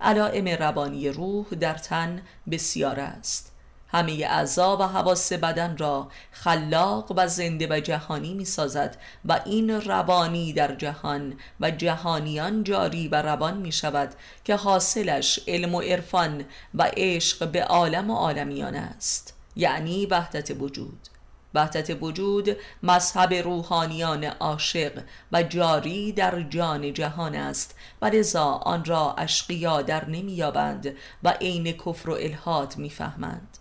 علائم 0.00 0.48
روانی 0.48 1.08
روح 1.08 1.46
در 1.46 1.74
تن 1.74 2.22
بسیار 2.50 3.00
است. 3.00 3.49
همه 3.92 4.12
اعضا 4.12 4.76
و 4.76 4.82
حواس 4.82 5.32
بدن 5.32 5.76
را 5.76 6.08
خلاق 6.32 7.12
و 7.16 7.28
زنده 7.28 7.66
و 7.70 7.80
جهانی 7.80 8.34
می 8.34 8.44
سازد 8.44 8.96
و 9.24 9.40
این 9.44 9.70
روانی 9.70 10.52
در 10.52 10.74
جهان 10.74 11.34
و 11.60 11.70
جهانیان 11.70 12.64
جاری 12.64 13.08
و 13.08 13.22
روان 13.22 13.56
می 13.56 13.72
شود 13.72 14.14
که 14.44 14.56
حاصلش 14.56 15.40
علم 15.48 15.74
و 15.74 15.80
عرفان 15.80 16.44
و 16.74 16.90
عشق 16.96 17.48
به 17.48 17.64
عالم 17.64 18.10
و 18.10 18.14
عالمیان 18.14 18.74
است. 18.74 19.34
یعنی 19.56 20.06
وحدت 20.06 20.50
وجود. 20.60 21.08
وحدت 21.54 22.02
وجود 22.02 22.56
مذهب 22.82 23.34
روحانیان 23.34 24.24
عاشق 24.24 25.02
و 25.32 25.42
جاری 25.42 26.12
در 26.12 26.42
جان 26.42 26.92
جهان 26.92 27.34
است 27.34 27.74
و 28.02 28.06
لذا 28.06 28.44
آن 28.44 28.84
را 28.84 29.14
اشقیا 29.18 29.82
در 29.82 30.08
نمییابند 30.08 30.94
و 31.22 31.30
عین 31.40 31.72
کفر 31.72 32.10
و 32.10 32.12
الهاد 32.12 32.74
می‌فهمند. 32.76 33.59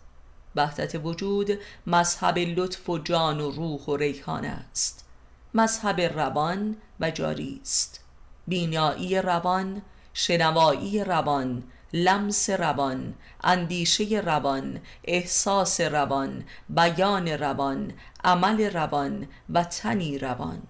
وحدت 0.56 0.96
وجود 0.96 1.60
مذهب 1.88 2.38
لطف 2.38 2.90
و 2.90 2.98
جان 2.98 3.42
و 3.42 3.52
روح 3.52 3.82
و 3.82 3.96
ریحان 3.96 4.46
است. 4.46 5.06
مذهب 5.54 6.02
روان 6.02 6.76
و 7.00 7.12
جاری 7.12 7.60
است. 7.62 8.00
بینایی 8.48 9.22
روان 9.22 9.82
شنوایی 10.14 11.04
روان 11.04 11.64
لمس 11.94 12.50
روان 12.50 13.14
اندیشه 13.44 14.22
روان 14.26 14.80
احساس 15.04 15.82
روان 15.82 16.44
بیان 16.70 17.28
روان 17.28 17.94
عمل 18.24 18.74
روان 18.74 19.28
و 19.50 19.64
تنی 19.64 20.18
روان. 20.18 20.62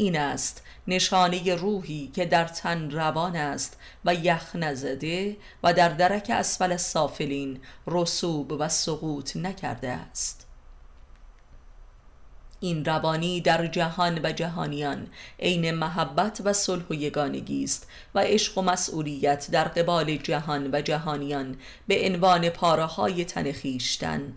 این 0.00 0.18
است 0.18 0.62
نشانه 0.86 1.54
روحی 1.54 2.10
که 2.14 2.26
در 2.26 2.44
تن 2.44 2.90
روان 2.90 3.36
است 3.36 3.78
و 4.04 4.14
یخ 4.14 4.56
نزده 4.56 5.36
و 5.62 5.72
در 5.72 5.88
درک 5.88 6.30
اسفل 6.34 6.76
سافلین 6.76 7.60
رسوب 7.86 8.52
و 8.52 8.68
سقوط 8.68 9.36
نکرده 9.36 9.88
است. 9.88 10.46
این 12.60 12.84
روانی 12.84 13.40
در 13.40 13.66
جهان 13.66 14.20
و 14.22 14.32
جهانیان 14.32 15.06
عین 15.40 15.70
محبت 15.70 16.40
و 16.44 16.52
صلح 16.52 16.84
و 16.90 16.94
یگانگی 16.94 17.64
است 17.64 17.88
و 18.14 18.18
عشق 18.18 18.58
و 18.58 18.62
مسئولیت 18.62 19.50
در 19.50 19.64
قبال 19.64 20.16
جهان 20.16 20.70
و 20.72 20.80
جهانیان 20.80 21.56
به 21.86 22.06
عنوان 22.06 22.48
پاره 22.48 22.84
های 22.84 23.24
تن 23.24 23.52
خیشتن 23.52 24.32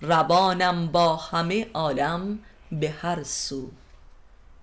روانم 0.00 0.86
با 0.86 1.16
همه 1.16 1.66
عالم 1.74 2.38
به 2.72 2.90
هر 2.90 3.22
سو. 3.22 3.70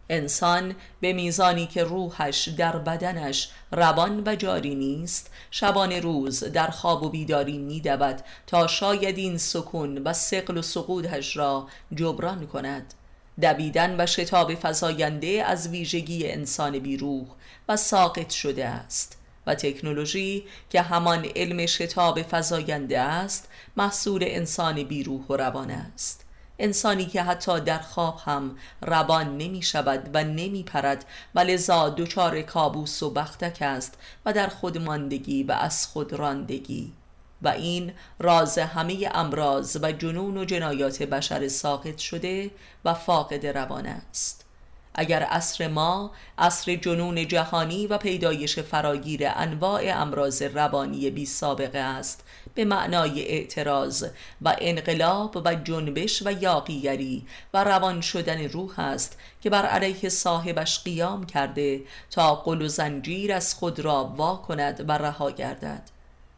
انسان 0.10 0.75
به 1.01 1.13
میزانی 1.13 1.68
که 1.68 1.84
روحش 1.84 2.48
در 2.48 2.78
بدنش 2.78 3.50
روان 3.72 4.24
و 4.25 4.36
جاری 4.36 4.75
نیست 4.75 5.32
شبان 5.51 5.92
روز 5.92 6.44
در 6.44 6.68
خواب 6.68 7.04
و 7.04 7.10
بیداری 7.10 7.58
میدود 7.58 8.22
تا 8.48 8.68
شاید 8.68 9.18
این 9.18 9.38
سکون 9.38 9.98
و 9.98 10.13
سقل 10.13 10.58
و 10.58 10.62
سقودش 10.62 11.38
را 11.38 11.68
جبران 11.96 12.48
کند. 12.48 12.94
دویدن 13.42 13.96
و 14.01 14.06
شتاب 14.06 14.51
فزاینده 14.62 15.44
از 15.48 15.68
ویژگی 15.68 16.32
انسان 16.32 16.80
بیروح 16.80 17.25
و 17.70 17.78
ساقط 17.78 18.30
شده 18.30 18.66
است 18.66 19.18
و 19.48 19.56
تکنولوژی 19.56 20.44
که 20.70 20.82
همان 20.82 21.25
علم 21.36 21.66
شتاب 21.66 22.20
فزاینده 22.32 23.00
است 23.00 23.50
محصول 23.78 24.24
انسان 24.28 24.84
بیروح 24.84 25.25
و 25.30 25.36
روان 25.36 25.72
است. 25.72 26.25
انسانی 26.60 27.06
که 27.06 27.24
حتی 27.24 27.60
در 27.60 27.80
خواب 27.80 28.20
هم 28.25 28.58
روان 28.82 29.38
نمی 29.38 29.62
شود 29.62 30.10
و 30.13 30.24
نمی 30.24 30.63
پرد 30.63 31.06
و 31.36 31.39
لذا 31.39 31.89
دچار 31.89 32.42
کابوس 32.42 33.04
و 33.04 33.10
بختک 33.10 33.58
است 33.62 33.98
و 34.25 34.34
در 34.34 34.48
خودماندگی 34.48 35.44
و 35.44 35.51
از 35.51 35.88
خود 35.88 36.13
راندگی. 36.13 36.94
و 37.42 37.48
این 37.48 37.94
راز 38.20 38.58
همه 38.58 39.10
امراض 39.13 39.78
و 39.82 39.92
جنون 39.92 40.38
و 40.38 40.46
جنایات 40.46 41.04
بشر 41.04 41.48
ساقط 41.48 41.98
شده 41.98 42.51
و 42.86 42.94
فاقد 42.94 43.46
روان 43.46 43.86
است. 43.86 44.46
اگر 44.94 45.24
عصر 45.24 45.68
ما 45.68 46.12
عصر 46.38 46.75
جنون 46.75 47.28
جهانی 47.28 47.88
و 47.88 47.98
پیدایش 47.98 48.60
فراگیر 48.60 49.22
انواع 49.25 49.82
امراض 49.96 50.42
روانی 50.42 51.10
بی 51.10 51.25
سابقه 51.25 51.80
است 51.80 52.24
به 52.56 52.65
معنای 52.65 53.27
اعتراض 53.27 54.06
و 54.41 54.56
انقلاب 54.60 55.41
و 55.46 55.56
جنبش 55.56 56.24
و 56.25 56.32
یاقیگری 56.32 57.25
و 57.53 57.63
روان 57.63 58.01
شدن 58.01 58.44
روح 58.44 58.79
است 58.79 59.18
که 59.41 59.50
بر 59.50 59.65
علیه 59.65 60.10
صاحبش 60.10 60.84
قیام 60.84 61.25
کرده 61.25 61.82
تا 62.12 62.36
قل 62.36 62.62
و 62.62 62.68
زنجیر 62.68 63.34
از 63.34 63.53
خود 63.53 63.79
را 63.79 64.03
وا 64.03 64.36
کند 64.36 64.89
و 64.89 64.91
رها 64.91 65.32
گردد. 65.32 65.89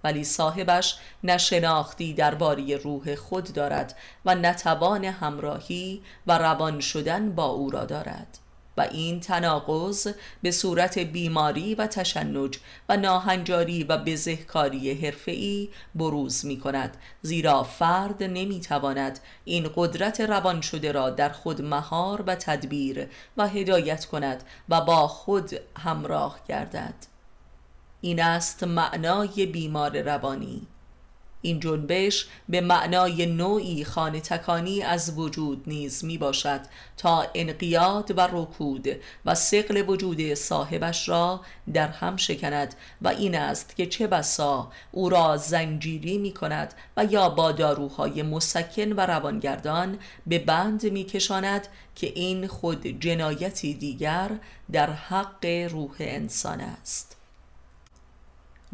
ولی 0.03 0.23
صاحبش 0.23 0.97
نه 1.23 1.37
شناختی 1.37 2.13
درباره 2.13 2.77
روح 2.77 3.15
خود 3.15 3.53
دارد 3.53 3.97
و 4.25 4.35
نتوان 4.35 5.05
همراهی 5.05 6.01
و 6.27 6.37
روان 6.37 6.79
شدن 6.79 7.31
با 7.31 7.45
او 7.45 7.69
را 7.69 7.85
دارد. 7.85 8.40
و 8.77 8.81
این 8.81 9.19
تناقض 9.19 10.07
به 10.41 10.51
صورت 10.51 10.99
بیماری 10.99 11.75
و 11.75 11.87
تشنج 11.87 12.59
و 12.89 12.97
ناهنجاری 12.97 13.83
و 13.83 13.97
بزهکاری 13.97 14.93
حرفه‌ای 14.93 15.69
بروز 15.95 16.45
می 16.45 16.59
کند 16.59 16.97
زیرا 17.21 17.63
فرد 17.63 18.23
نمی 18.23 18.61
تواند 18.61 19.19
این 19.45 19.69
قدرت 19.75 20.21
روان 20.21 20.61
شده 20.61 20.91
را 20.91 21.09
در 21.09 21.29
خود 21.29 21.61
مهار 21.61 22.23
و 22.27 22.35
تدبیر 22.35 23.07
و 23.37 23.47
هدایت 23.47 24.05
کند 24.05 24.43
و 24.69 24.81
با 24.81 25.07
خود 25.07 25.51
همراه 25.77 26.39
گردد. 26.47 26.95
این 28.01 28.21
است 28.21 28.63
معنای 28.63 29.45
بیمار 29.45 30.01
روانی. 30.01 30.67
این 31.41 31.59
جنبش 31.59 32.27
به 32.49 32.61
معنای 32.61 33.25
نوعی 33.25 33.83
خانه 33.83 34.19
تکانی 34.19 34.81
از 34.81 35.17
وجود 35.17 35.63
نیز 35.67 36.05
می 36.05 36.17
باشد 36.17 36.61
تا 36.97 37.25
انقیاد 37.35 38.17
و 38.17 38.27
رکود 38.31 38.87
و 39.25 39.35
سقل 39.35 39.83
وجود 39.87 40.33
صاحبش 40.33 41.09
را 41.09 41.41
در 41.73 41.87
هم 41.87 42.17
شکند 42.17 42.75
و 43.01 43.07
این 43.07 43.35
است 43.35 43.75
که 43.75 43.85
چه 43.85 44.07
بسا 44.07 44.71
او 44.91 45.09
را 45.09 45.37
زنجیری 45.37 46.17
می 46.17 46.31
کند 46.31 46.73
و 46.97 47.05
یا 47.05 47.29
با 47.29 47.51
داروهای 47.51 48.23
مسکن 48.23 48.93
و 48.93 48.99
روانگردان 48.99 49.97
به 50.27 50.39
بند 50.39 50.91
می 50.91 51.03
کشاند 51.03 51.67
که 51.95 52.07
این 52.15 52.47
خود 52.47 52.87
جنایتی 52.87 53.73
دیگر 53.73 54.29
در 54.71 54.89
حق 54.89 55.45
روح 55.45 55.95
انسان 55.99 56.61
است. 56.61 57.10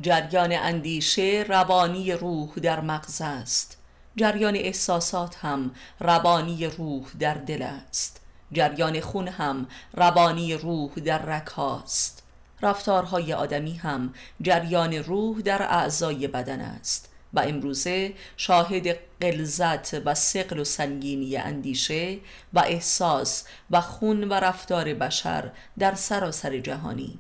جریان 0.02 0.52
اندیشه 0.52 1.46
روانی 1.48 2.12
روح 2.12 2.50
در 2.56 2.80
مغز 2.80 3.22
است. 3.22 3.78
جریان 4.16 4.56
احساسات 4.56 5.36
هم 5.36 5.72
روانی 6.00 6.66
روح 6.66 7.04
در 7.20 7.34
دل 7.34 7.62
است. 7.62 8.22
جریان 8.52 9.00
خون 9.00 9.28
هم 9.28 9.68
روانی 9.94 10.54
روح 10.54 10.92
در 10.96 11.22
رکاست 11.26 12.24
رفتارهای 12.62 13.34
آدمی 13.34 13.76
هم 13.76 14.14
جریان 14.42 14.94
روح 14.94 15.42
در 15.42 15.62
اعضای 15.64 16.28
بدن 16.28 16.60
است. 16.60 17.10
و 17.34 17.40
امروزه 17.40 18.14
شاهد 18.38 18.98
قلزت 19.22 19.94
و 20.06 20.16
سقل 20.16 20.60
و 20.60 20.64
سنگینی 20.64 21.38
اندیشه 21.38 22.18
و 22.54 22.60
احساس 22.60 23.44
و 23.72 23.82
خون 23.82 24.24
و 24.24 24.34
رفتار 24.34 24.94
بشر 24.94 25.52
در 25.80 25.96
سراسر 25.96 26.58
جهانی. 26.58 27.20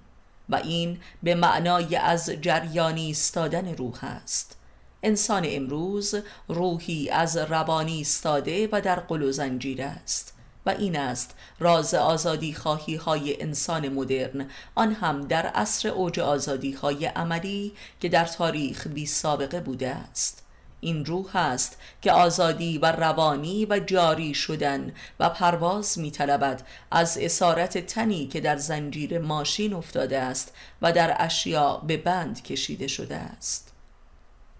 و 0.50 0.56
این 0.56 1.00
به 1.24 1.36
معنای 1.36 1.96
از 1.96 2.30
جریانی 2.42 3.06
ایستادن 3.06 3.76
روح 3.76 4.04
است. 4.04 4.58
انسان 5.04 5.46
امروز 5.48 6.16
روحی 6.48 7.10
از 7.10 7.38
روانی 7.38 8.02
استاده 8.02 8.70
و 8.72 8.82
در 8.82 9.00
قل 9.00 9.22
و 9.22 9.32
زنجیر 9.32 9.82
است 9.82 10.34
و 10.66 10.70
این 10.70 10.96
است 10.96 11.36
راز 11.60 11.94
آزادی 11.94 12.54
خواهی 12.54 12.96
های 12.96 13.42
انسان 13.42 13.90
مدرن. 13.90 14.50
آن 14.76 14.94
هم 14.94 15.22
در 15.22 15.46
عصر 15.46 15.90
اوج 15.90 16.20
آزادی 16.20 16.72
های 16.72 17.06
عملی 17.06 17.74
که 18.00 18.10
در 18.10 18.26
تاریخ 18.26 18.88
بی 18.88 19.06
سابقه 19.06 19.60
بوده 19.60 19.90
است. 19.90 20.47
این 20.80 21.06
روح 21.06 21.36
است 21.36 21.78
که 22.02 22.12
آزادی 22.12 22.78
و 22.78 22.92
روانی 22.92 23.66
و 23.66 23.80
جاری 23.80 24.34
شدن 24.34 24.94
و 25.20 25.30
پرواز 25.30 26.00
می 26.00 26.12
طلبد 26.12 26.62
از 26.92 27.18
اسارت 27.18 27.78
تنی 27.78 28.28
که 28.28 28.42
در 28.42 28.58
زنجیر 28.58 29.20
ماشین 29.20 29.74
افتاده 29.74 30.20
است 30.20 30.54
و 30.82 30.92
در 30.92 31.16
اشیاء 31.20 31.78
به 31.78 31.98
بند 31.98 32.44
کشیده 32.44 32.88
شده 32.88 33.16
است. 33.16 33.68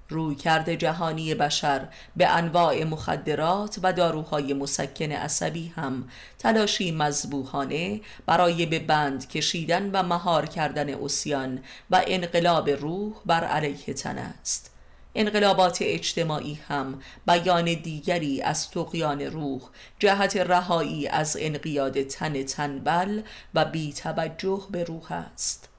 روی 0.10 0.36
کرده 0.36 0.76
جهانی 0.76 1.36
بشر 1.36 1.88
به 2.16 2.28
انواع 2.28 2.84
مخدرات 2.84 3.80
و 3.84 3.94
داروهای 3.94 4.54
مسکن 4.54 5.12
عصبی 5.12 5.68
هم 5.68 6.10
تلاشی 6.40 6.92
مذبوحانه 6.92 8.02
برای 8.26 8.66
به 8.66 8.80
بند 8.80 9.30
کشیدن 9.30 9.92
و 9.92 10.04
مهار 10.04 10.46
کردن 10.46 11.04
اسیان 11.04 11.60
و 11.92 12.04
انقلاب 12.08 12.70
روح 12.70 13.14
بر 13.26 13.44
علیه 13.44 13.94
تن 13.94 14.18
است. 14.18 14.77
انقلابات 15.20 15.78
اجتماعی 15.82 16.60
هم 16.68 17.02
بیان 17.28 17.66
دیگری 17.66 18.42
از 18.42 18.72
تقیان 18.72 19.22
روح 19.22 19.62
جهت 20.00 20.38
رهایی 20.38 21.08
از 21.08 21.38
انقیاد 21.40 22.04
تن 22.04 22.44
تنبل 22.44 23.22
و 23.54 23.66
بی 23.66 23.94
توجه 23.94 24.62
به 24.72 24.84
روح 24.84 25.12
است. 25.12 25.70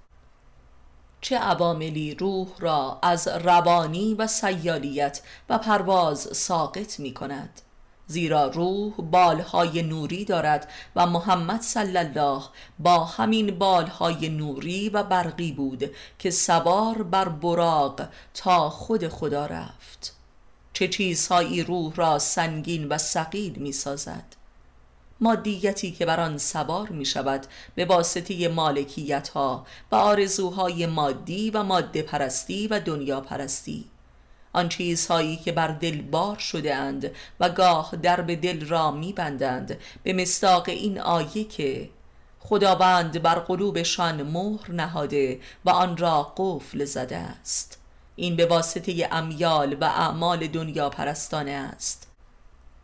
چه 1.20 1.38
عواملی 1.38 2.14
روح 2.14 2.48
را 2.58 2.98
از 3.02 3.28
روانی 3.28 4.14
و 4.14 4.26
سیالیت 4.26 5.22
و 5.48 5.58
پرواز 5.58 6.18
ساقط 6.36 7.00
می 7.00 7.14
کند 7.14 7.60
زیرا 8.10 8.46
روح 8.46 8.92
بالهای 8.96 9.82
نوری 9.82 10.24
دارد 10.24 10.70
و 10.96 11.06
محمد 11.06 11.60
صلی 11.60 11.98
الله 11.98 12.42
با 12.78 13.04
همین 13.04 13.58
بالهای 13.58 14.28
نوری 14.28 14.88
و 14.88 15.02
برقی 15.02 15.52
بود 15.52 15.90
که 16.18 16.30
سوار 16.30 17.02
بر 17.02 17.28
براق 17.28 18.08
تا 18.34 18.70
خود 18.70 19.08
خدا 19.08 19.46
رفت. 19.46 20.14
چه 20.72 20.88
چیزهایی 20.88 21.62
روح 21.62 21.94
را 21.94 22.18
سنگین 22.18 22.88
و 22.88 22.98
سقیل 22.98 23.54
می 23.54 23.72
سازد 23.72 24.24
مادیتی 25.20 25.92
که 25.92 26.06
بر 26.06 26.20
آن 26.20 26.38
سوار 26.38 26.88
می 26.88 27.04
شود 27.04 27.46
به 27.74 27.84
واسطه 27.84 28.48
مالکیت 28.48 29.28
ها 29.28 29.66
و 29.92 29.94
آرزوهای 29.94 30.86
مادی 30.86 31.50
و 31.50 31.62
ماده 31.62 32.02
پرستی 32.02 32.66
و 32.66 32.80
دنیا 32.80 33.20
پرستی 33.20 33.84
آن 34.52 34.68
چیزهایی 34.68 35.36
که 35.36 35.52
بر 35.52 35.68
دل 35.68 36.02
بار 36.02 36.38
شده 36.38 36.74
اند 36.74 37.10
و 37.40 37.48
گاه 37.48 37.96
درب 38.02 38.34
دل 38.34 38.66
را 38.66 38.90
می 38.90 39.12
بندند. 39.12 39.78
به 40.02 40.12
مستاق 40.12 40.68
این 40.68 41.00
آیه 41.00 41.44
که 41.44 41.90
خداوند 42.40 43.22
بر 43.22 43.34
قلوبشان 43.34 44.22
مهر 44.22 44.72
نهاده 44.72 45.40
و 45.64 45.70
آن 45.70 45.96
را 45.96 46.32
قفل 46.36 46.84
زده 46.84 47.16
است. 47.16 47.78
این 48.16 48.36
به 48.36 48.46
واسطه 48.46 49.08
امیال 49.12 49.76
و 49.80 49.84
اعمال 49.84 50.46
دنیا 50.46 50.90
پرستانه 50.90 51.50
است. 51.50 52.08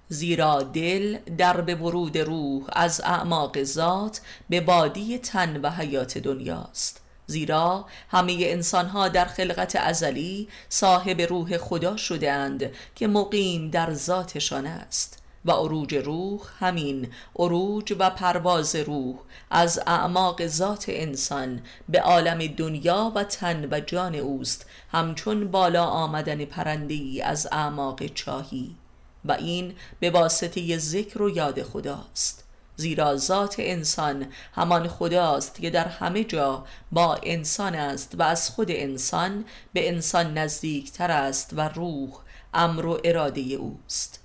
زیرا 0.09 0.63
دل 0.63 1.19
در 1.39 1.61
به 1.61 1.75
ورود 1.75 2.19
روح 2.19 2.63
از 2.73 3.01
اعماق 3.05 3.63
ذات 3.63 4.21
به 4.51 4.61
بادی 4.61 5.19
تن 5.19 5.61
و 5.61 5.71
حیات 5.71 6.19
دنیاست. 6.19 7.04
زیرا 7.27 7.87
همه 8.09 8.37
انسانها 8.41 9.09
در 9.09 9.25
خلقت 9.25 9.77
ازلی 9.77 10.49
صاحب 10.69 11.21
روح 11.21 11.59
خدا 11.59 11.97
شده 11.97 12.33
اند 12.33 12.71
که 12.95 13.07
مقیم 13.07 13.71
در 13.71 13.93
ذاتشان 13.93 14.67
است 14.67 15.25
و 15.45 15.51
عروج 15.51 15.95
روح 15.95 16.41
همین 16.59 17.09
عروج 17.37 17.95
و 17.99 18.11
پرواز 18.11 18.77
روح 18.77 19.17
از 19.51 19.81
اعماق 19.87 20.47
ذات 20.47 20.85
انسان 20.89 21.63
به 21.89 22.01
عالم 22.01 22.47
دنیا 22.47 23.13
و 23.15 23.25
تن 23.25 23.69
و 23.71 23.81
جان 23.81 24.15
اوست 24.15 24.67
همچون 24.93 25.51
بالا 25.51 25.85
آمدن 25.85 26.45
پرندهی 26.45 27.23
از 27.23 27.49
اعماق 27.53 28.07
چاهی. 28.07 28.77
و 29.25 29.33
این 29.33 29.75
به 30.01 30.11
واسطه 30.11 30.79
ذکر 30.79 31.23
و 31.23 31.31
یاد 31.31 31.63
خداست. 31.63 32.44
زیرا 32.77 33.17
ذات 33.17 33.55
انسان. 33.59 34.27
همان 34.55 34.89
خداست 34.89 35.61
که 35.61 35.71
در 35.71 35.89
همه 35.89 36.25
جا 36.25 36.65
با 36.93 37.15
انسان 37.23 37.75
است 37.75 38.15
و 38.19 38.23
از 38.23 38.51
خود 38.51 38.71
انسان 38.71 39.45
به 39.73 39.89
انسان 39.89 40.39
نزدیکتر 40.39 41.11
است 41.11 41.51
و 41.53 41.61
روح 41.61 42.11
امر 42.55 42.87
و 42.87 43.01
اراده 43.05 43.41
اوست. 43.41 44.21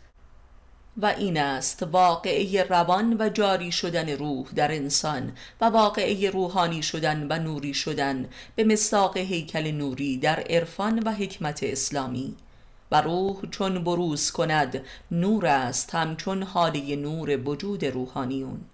و 1.02 1.06
این 1.06 1.38
است 1.38 1.84
واقعه 1.84 2.64
روان 2.64 3.18
و 3.20 3.30
جاری 3.30 3.72
شدن 3.72 4.10
روح 4.10 4.48
در 4.56 4.72
انسان 4.72 5.32
و 5.62 5.66
واقعه 5.66 6.30
روحانی 6.30 6.84
شدن 6.84 7.28
و 7.30 7.40
نوری 7.40 7.74
شدن 7.74 8.30
به 8.56 8.64
مصداق 8.64 9.18
هیکل 9.18 9.72
نوری 9.72 10.18
در 10.18 10.40
عرفان 10.40 11.00
و 11.00 11.12
حکمت 11.12 11.60
اسلامی. 11.64 12.36
و 12.92 13.02
روح 13.02 13.46
چون 13.52 13.84
بروز 13.84 14.32
کند 14.32 14.82
نور 15.12 15.46
است 15.46 15.96
همچون 15.96 16.44
حالی 16.44 16.96
نور 16.96 17.50
وجود 17.50 17.86
روحانیون. 17.86 18.66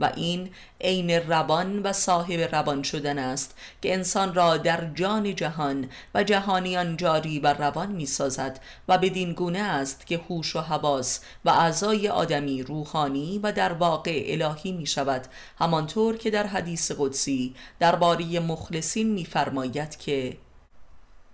و 0.00 0.12
این 0.16 0.50
عین 0.80 1.10
روان 1.10 1.82
و 1.82 1.92
صاحب 1.92 2.54
روان 2.54 2.82
شدن 2.82 3.18
است 3.18 3.58
که 3.82 3.94
انسان 3.94 4.34
را 4.34 4.56
در 4.56 4.90
جان 4.94 5.34
جهان 5.34 5.88
و 6.14 6.24
جهانیان 6.24 6.96
جاری 6.96 7.38
و 7.38 7.52
روان 7.52 7.92
می 7.92 8.06
سازد 8.06 8.60
و 8.88 8.98
بدین 8.98 9.32
گونه 9.32 9.58
است 9.58 10.06
که 10.06 10.20
هوش 10.28 10.56
و 10.56 10.60
حواس 10.60 11.20
و 11.44 11.50
اعضای 11.50 12.08
آدمی 12.08 12.62
روحانی 12.62 13.40
و 13.42 13.52
در 13.52 13.72
واقع 13.72 14.24
الهی 14.26 14.72
می 14.72 14.86
شود 14.86 15.26
همانطور 15.58 16.16
که 16.16 16.30
در 16.30 16.46
حدیث 16.46 16.92
قدسی 16.98 17.54
درباره 17.80 18.40
مخلصین 18.40 19.10
میفرماید 19.10 19.96
که 19.96 20.36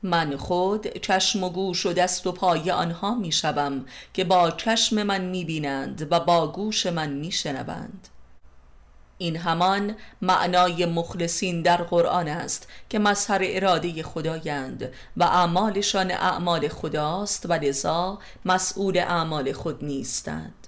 من 0.02 0.36
خود 0.36 0.98
چشم 0.98 1.44
و 1.44 1.50
گوش 1.50 1.86
و 1.86 1.92
دست 1.92 2.26
و 2.26 2.32
پای 2.32 2.70
آنها 2.70 3.14
می 3.14 3.32
شوم 3.32 3.86
که 4.14 4.24
با 4.24 4.50
چشم 4.50 5.02
من 5.02 5.20
می 5.20 5.44
بینند 5.44 6.12
و 6.12 6.20
با 6.20 6.52
گوش 6.52 6.86
من 6.86 7.10
می 7.10 7.32
شنوند. 7.32 8.08
این 9.18 9.36
همان 9.36 9.96
معنای 10.22 10.86
مخلصین 10.86 11.62
در 11.62 11.76
قرآن 11.76 12.28
است 12.28 12.68
که 12.88 12.98
مظهر 12.98 13.40
اراده 13.42 14.02
خدایند 14.02 14.92
و 15.16 15.22
اعمالشان 15.22 16.10
اعمال 16.10 16.68
خداست 16.68 17.46
و 17.50 17.52
لذا 17.52 18.18
مسئول 18.44 18.98
اعمال 18.98 19.52
خود 19.52 19.84
نیستند. 19.84 20.61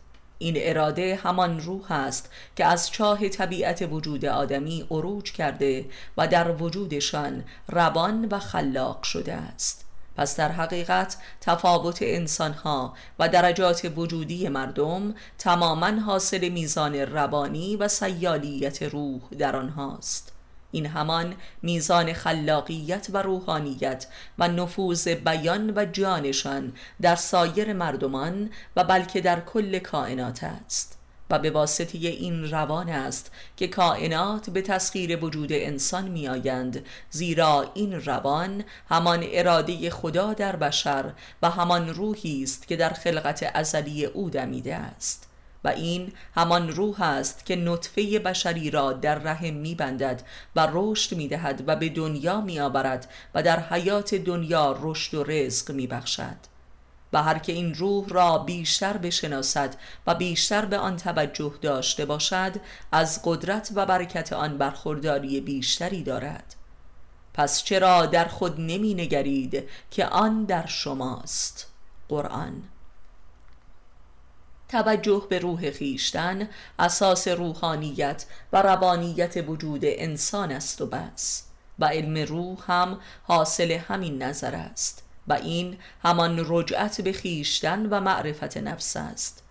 این 0.44 0.54
اراده 0.58 1.16
همان 1.22 1.60
روح 1.60 1.92
است 1.92 2.30
که 2.56 2.64
از 2.64 2.90
چاه 2.90 3.28
طبیعت 3.28 3.88
وجود 3.90 4.24
آدمی 4.24 4.86
عروج 4.90 5.32
کرده 5.32 5.84
و 6.16 6.28
در 6.28 6.52
وجودشان 6.62 7.44
روان 7.68 8.24
و 8.24 8.38
خلاق 8.38 9.02
شده 9.02 9.32
است. 9.32 9.84
پس 10.16 10.36
در 10.36 10.52
حقیقت 10.52 11.16
تفاوت 11.40 11.98
انسانها 12.02 12.94
و 13.18 13.28
درجات 13.28 13.92
وجودی 13.96 14.48
مردم 14.48 15.14
تماما 15.38 16.00
حاصل 16.00 16.48
میزان 16.48 16.94
روانی 16.94 17.76
و 17.76 17.88
سیالیت 17.88 18.82
روح 18.82 19.20
در 19.38 19.56
آنهاست. 19.56 20.33
این 20.74 20.86
همان 20.86 21.34
میزان 21.62 22.12
خلاقیت 22.12 23.06
و 23.12 23.22
روحانیت 23.22 24.06
و 24.38 24.48
نفوذ 24.48 25.08
بیان 25.08 25.72
و 25.76 25.84
جانشان 25.84 26.72
در 27.02 27.16
سایر 27.16 27.72
مردمان 27.72 28.50
و 28.76 28.84
بلکه 28.84 29.20
در 29.20 29.40
کل 29.40 29.78
کائنات 29.78 30.44
است 30.44 30.98
و 31.30 31.38
به 31.38 31.50
واسطه 31.50 31.98
این 31.98 32.50
روان 32.50 32.88
است 32.88 33.32
که 33.56 33.68
کائنات 33.68 34.50
به 34.50 34.62
تسخیر 34.62 35.24
وجود 35.24 35.52
انسان 35.52 36.08
می 36.08 36.28
آیند 36.28 36.84
زیرا 37.10 37.70
این 37.74 37.92
روان 38.04 38.64
همان 38.90 39.24
اراده 39.32 39.90
خدا 39.90 40.32
در 40.32 40.56
بشر 40.56 41.12
و 41.42 41.50
همان 41.50 41.88
روحی 41.88 42.42
است 42.42 42.68
که 42.68 42.76
در 42.76 42.90
خلقت 42.90 43.50
ازلی 43.54 44.04
او 44.04 44.30
دمیده 44.30 44.74
است. 44.74 45.23
و 45.64 45.68
این 45.68 46.12
همان 46.34 46.68
روح 46.68 47.02
است 47.02 47.46
که 47.46 47.56
نطفه 47.56 48.18
بشری 48.18 48.70
را 48.70 48.92
در 48.92 49.14
رحم 49.14 49.54
میبندد 49.54 50.22
و 50.56 50.68
رشد 50.72 51.16
می‌دهد 51.16 51.64
و 51.66 51.76
به 51.76 51.88
دنیا 51.88 52.40
میآورد 52.40 53.10
و 53.34 53.42
در 53.42 53.60
حیات 53.60 54.14
دنیا 54.14 54.78
رشد 54.80 55.14
و 55.14 55.24
رزق 55.24 55.70
میبخشد. 55.70 56.54
و 57.12 57.22
هر 57.22 57.38
که 57.38 57.52
این 57.52 57.74
روح 57.74 58.08
را 58.08 58.38
بیشتر 58.38 58.96
بشناسد 58.96 59.76
و 60.06 60.14
بیشتر 60.14 60.64
به 60.64 60.78
آن 60.78 60.96
توجه 60.96 61.54
داشته 61.62 62.04
باشد 62.04 62.52
از 62.92 63.20
قدرت 63.24 63.70
و 63.74 63.86
برکت 63.86 64.32
آن 64.32 64.58
برخورداری 64.58 65.40
بیشتری 65.40 66.02
دارد. 66.02 66.54
پس 67.34 67.62
چرا 67.62 68.06
در 68.06 68.24
خود 68.24 68.60
نمی 68.60 68.94
نگرید 68.94 69.68
که 69.90 70.06
آن 70.06 70.44
در 70.44 70.66
شماست؟ 70.66 71.72
قرآن 72.08 72.62
توجه 74.74 75.26
به 75.28 75.38
روح 75.38 75.70
خیشتن 75.70 76.48
اساس 76.78 77.28
روحانیت 77.28 78.24
و 78.52 78.62
روانیت 78.62 79.44
وجود 79.48 79.80
انسان 79.84 80.52
است 80.52 80.80
و 80.80 80.86
بس. 80.86 81.44
و 81.78 81.84
علم 81.84 82.18
روح 82.18 82.58
هم 82.66 82.98
حاصل 83.22 83.70
همین 83.70 84.22
نظر 84.22 84.54
است 84.54 85.02
و 85.28 85.32
این 85.32 85.76
همان 86.02 86.44
رجعت 86.48 87.00
به 87.00 87.12
خیشتن 87.12 87.86
و 87.86 88.00
معرفت 88.00 88.56
نفس 88.56 88.96
است. 88.96 89.42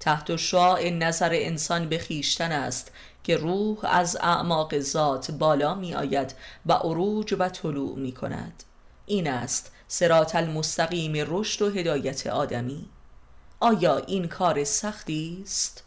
تحت 0.00 0.36
شعاع 0.36 0.90
نظر 0.90 1.30
انسان 1.32 1.88
به 1.88 1.98
خیشتن 1.98 2.52
است 2.52 2.92
که 3.24 3.36
روح 3.36 3.78
از 3.82 4.16
اعماق 4.20 4.78
ذات 4.78 5.30
بالا 5.30 5.74
می 5.74 5.94
آید 5.94 6.34
و 6.66 6.72
عروج 6.72 7.34
و 7.38 7.48
طلوع 7.48 7.98
می 7.98 8.12
کند 8.12 8.62
این 9.06 9.28
است 9.28 9.72
سرات 9.88 10.34
المستقیم 10.34 11.12
رشد 11.16 11.62
و 11.62 11.70
هدایت 11.70 12.26
آدمی. 12.26 12.88
آیا 13.62 13.96
این 13.96 14.28
کار 14.28 14.64
سختی 14.64 15.38
است؟ 15.42 15.84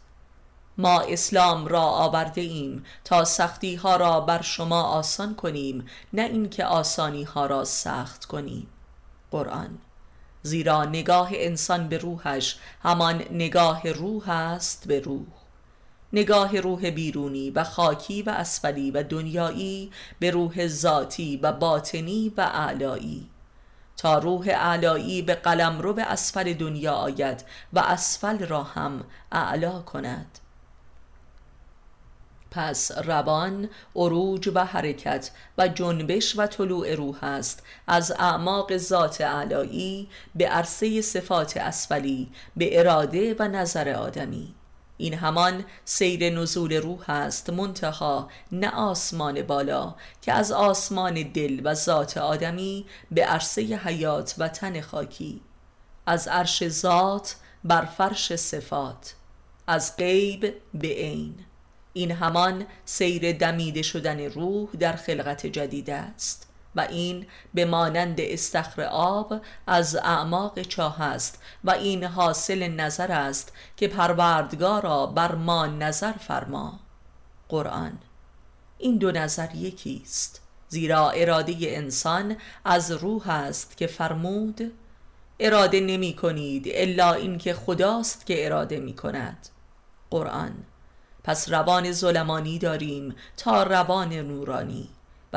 ما 0.78 1.00
اسلام 1.00 1.66
را 1.66 1.80
آورده 1.80 2.40
ایم 2.40 2.84
تا 3.04 3.24
سختی 3.24 3.74
ها 3.74 3.96
را 3.96 4.20
بر 4.20 4.42
شما 4.42 4.82
آسان 4.82 5.34
کنیم 5.34 5.86
نه 6.12 6.22
اینکه 6.22 6.64
آسانی 6.64 7.22
ها 7.22 7.46
را 7.46 7.64
سخت 7.64 8.24
کنیم. 8.24 8.66
قرآن 9.30 9.78
زیرا 10.42 10.84
نگاه 10.84 11.28
انسان 11.32 11.88
به 11.88 11.98
روحش 11.98 12.56
همان 12.82 13.22
نگاه 13.30 13.92
روح 13.92 14.30
است 14.30 14.88
به 14.88 15.00
روح. 15.00 15.26
نگاه 16.12 16.60
روح 16.60 16.90
بیرونی 16.90 17.50
و 17.50 17.64
خاکی 17.64 18.22
و 18.22 18.30
اسفلی 18.30 18.90
و 18.90 19.02
دنیایی 19.02 19.90
به 20.18 20.30
روح 20.30 20.66
ذاتی 20.66 21.36
و 21.36 21.52
باطنی 21.52 22.32
و 22.36 22.40
اعلایی. 22.40 23.30
تا 23.96 24.18
روح 24.18 24.50
علایی 24.50 25.22
به 25.22 25.34
قلم 25.34 25.80
رو 25.80 25.92
به 25.92 26.02
اسفل 26.02 26.54
دنیا 26.54 26.92
آید 26.92 27.44
و 27.72 27.78
اسفل 27.78 28.46
را 28.46 28.62
هم 28.62 29.04
اعلا 29.32 29.82
کند. 29.82 30.38
پس 32.50 32.92
روان 33.04 33.68
عروج 33.96 34.50
و 34.54 34.64
حرکت 34.64 35.30
و 35.58 35.68
جنبش 35.68 36.38
و 36.38 36.46
طلوع 36.46 36.94
روح 36.94 37.24
است. 37.24 37.62
از 37.86 38.12
اعماق 38.12 38.76
ذات 38.76 39.20
علایی 39.20 40.08
به 40.34 40.48
عرصه 40.48 41.00
صفات 41.02 41.56
اسفلی 41.56 42.28
به 42.56 42.80
اراده 42.80 43.36
و 43.38 43.48
نظر 43.48 43.88
آدمی. 43.88 44.54
این 44.98 45.14
همان 45.14 45.64
سیر 45.84 46.30
نزول 46.30 46.72
روح 46.72 47.10
است 47.10 47.50
منتها 47.50 48.30
نه 48.52 48.70
آسمان 48.70 49.42
بالا 49.42 49.94
که 50.22 50.32
از 50.32 50.52
آسمان 50.52 51.14
دل 51.14 51.60
و 51.64 51.74
ذات 51.74 52.18
آدمی 52.18 52.86
به 53.10 53.24
عرصه 53.24 53.62
حیات 53.62 54.34
و 54.38 54.48
تن 54.48 54.80
خاکی. 54.80 55.40
از 56.06 56.28
عرش 56.28 56.68
ذات 56.68 57.36
بر 57.64 57.84
فرش 57.84 58.36
صفات 58.36 59.14
از 59.66 59.96
غیب 59.96 60.54
به 60.74 60.88
عین. 60.88 61.34
این 61.92 62.12
همان 62.12 62.66
سیر 62.84 63.32
دمیده 63.32 63.82
شدن 63.82 64.20
روح 64.20 64.68
در 64.70 64.92
خلقت 64.92 65.46
جدید 65.46 65.90
است. 65.90 66.45
و 66.76 66.80
این 66.80 67.26
به 67.54 67.64
مانند 67.64 68.20
استخر 68.20 68.82
آب 68.82 69.40
از 69.66 69.96
اعماق 69.96 70.62
چاه 70.62 71.02
است 71.02 71.42
و 71.64 71.70
این 71.70 72.04
حاصل 72.04 72.68
نظر 72.68 73.12
است 73.12 73.52
که 73.76 73.88
پروردگارا 73.88 75.06
بر 75.06 75.34
ما 75.34 75.66
نظر 75.66 76.12
فرما. 76.12 76.80
قرآن 77.48 77.98
این 78.78 78.96
دو 78.96 79.12
نظر 79.12 79.54
یکی 79.54 80.02
است 80.04 80.40
زیرا 80.68 81.10
اراده 81.10 81.56
انسان 81.60 82.36
از 82.64 82.92
روح 82.92 83.28
است 83.30 83.76
که 83.76 83.86
فرمود 83.86 84.72
اراده 85.40 85.80
نمی 85.80 86.16
کنید 86.16 86.64
الا 86.70 87.12
اینکه 87.12 87.54
خداست 87.54 88.26
که 88.26 88.46
اراده 88.46 88.80
می 88.80 88.94
کند. 88.94 89.48
قرآن 90.10 90.54
پس 91.24 91.48
روان 91.48 91.92
ظلمانی 91.92 92.58
داریم 92.58 93.14
تا 93.36 93.62
روان 93.62 94.12
نورانی. 94.12 94.88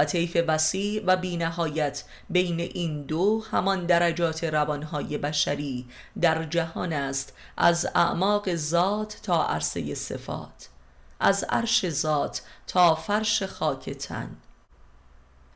طیف 0.05 0.37
وسیع 0.47 1.03
و 1.05 1.17
بینهایت 1.17 2.03
بین 2.29 2.59
این 2.59 3.03
دو 3.03 3.43
همان 3.51 3.85
درجات 3.85 4.43
روانهای 4.43 5.17
بشری 5.17 5.85
در 6.21 6.43
جهان 6.43 6.93
است 6.93 7.33
از 7.57 7.87
اعماق 7.95 8.55
ذات 8.55 9.19
تا 9.23 9.47
عرصه 9.47 9.95
صفات 9.95 10.69
از 11.19 11.45
عرش 11.49 11.89
ذات 11.89 12.41
تا 12.67 12.95
فرش 12.95 13.43
خاک 13.43 13.89
تن. 13.89 14.37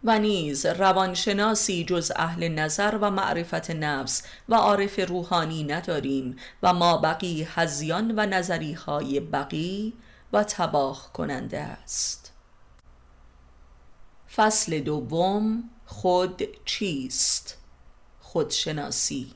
و 0.03 0.19
نیز 0.19 0.65
روانشناسی 0.65 1.83
جز 1.83 2.11
اهل 2.15 2.47
نظر 2.47 2.97
و 3.01 3.11
معرفت 3.11 3.71
نفس 3.71 4.23
و 4.49 4.55
عارف 4.55 5.09
روحانی 5.09 5.63
نداریم 5.63 6.35
و 6.63 6.73
ما 6.73 6.97
بقی 6.97 7.47
هزیان 7.49 8.13
و 8.17 8.25
نظری 8.25 8.73
های 8.73 9.19
بقی 9.19 9.93
و 10.33 10.43
تباه 10.43 11.09
کننده 11.13 11.59
است. 11.59 12.22
فصل 14.35 14.79
دوم 14.79 15.63
خود 15.85 16.43
چیست؟ 16.65 17.57
خودشناسی 18.19 19.31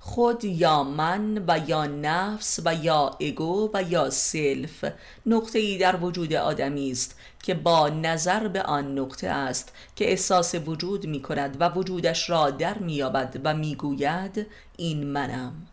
خود 0.00 0.44
یا 0.44 0.82
من 0.82 1.44
و 1.48 1.60
یا 1.68 1.86
نفس 1.86 2.60
و 2.64 2.74
یا 2.74 3.16
اگو 3.20 3.70
و 3.74 3.82
یا 3.82 4.10
سلف 4.10 4.84
نقطه 5.26 5.58
ای 5.58 5.78
در 5.78 5.96
وجود 5.96 6.32
آدمی 6.34 6.90
است 6.90 7.18
که 7.42 7.54
با 7.54 7.88
نظر 7.88 8.48
به 8.48 8.62
آن 8.62 8.98
نقطه 8.98 9.28
است 9.28 9.72
که 9.96 10.10
احساس 10.10 10.54
وجود 10.54 11.06
می 11.06 11.22
کند 11.22 11.56
و 11.60 11.68
وجودش 11.68 12.30
را 12.30 12.50
در 12.50 12.78
میابد 12.78 13.40
و 13.44 13.54
می‌گوید 13.54 14.46
این 14.76 15.06
منم. 15.06 15.66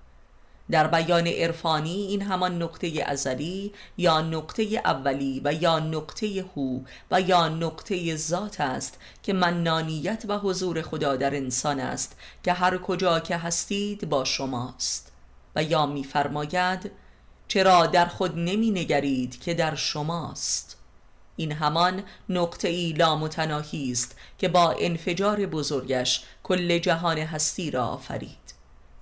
در 0.72 0.88
بیان 0.88 1.28
عرفانی 1.28 1.96
این 1.96 2.22
همان 2.22 2.62
نقطه 2.62 3.04
ازلی 3.06 3.74
یا 3.98 4.22
نقطه 4.22 4.64
اولی 4.86 5.42
و 5.44 5.54
یا 5.54 5.80
نقطه 5.80 6.46
هو 6.56 6.80
و 7.12 7.22
یا 7.22 7.50
نقطه 7.50 8.16
ذات 8.16 8.62
است 8.62 9.00
که 9.24 9.34
منانیت 9.34 10.24
و 10.28 10.38
حضور 10.38 10.82
خدا 10.82 11.16
در 11.16 11.36
انسان 11.36 11.80
است 11.80 12.18
که 12.44 12.54
هر 12.54 12.78
کجا 12.78 13.20
که 13.20 13.38
هستید 13.38 14.10
با 14.10 14.26
شماست. 14.26 15.12
و 15.56 15.64
یا 15.64 15.86
میفرماید 15.86 16.92
چرا 17.48 17.86
در 17.86 18.06
خود 18.06 18.38
نمی 18.38 18.72
نگرید 18.72 19.42
که 19.42 19.54
در 19.54 19.76
شماست؟ 19.76 20.78
این 21.36 21.52
همان 21.52 22.04
نقطه 22.30 22.68
ای 22.68 22.94
لامتناهی 22.94 23.92
است 23.92 24.16
که 24.38 24.48
با 24.48 24.76
انفجار 24.80 25.46
بزرگش 25.46 26.24
کل 26.44 26.78
جهان 26.78 27.18
هستی 27.18 27.72
را 27.72 27.88
آفرید. 27.88 28.53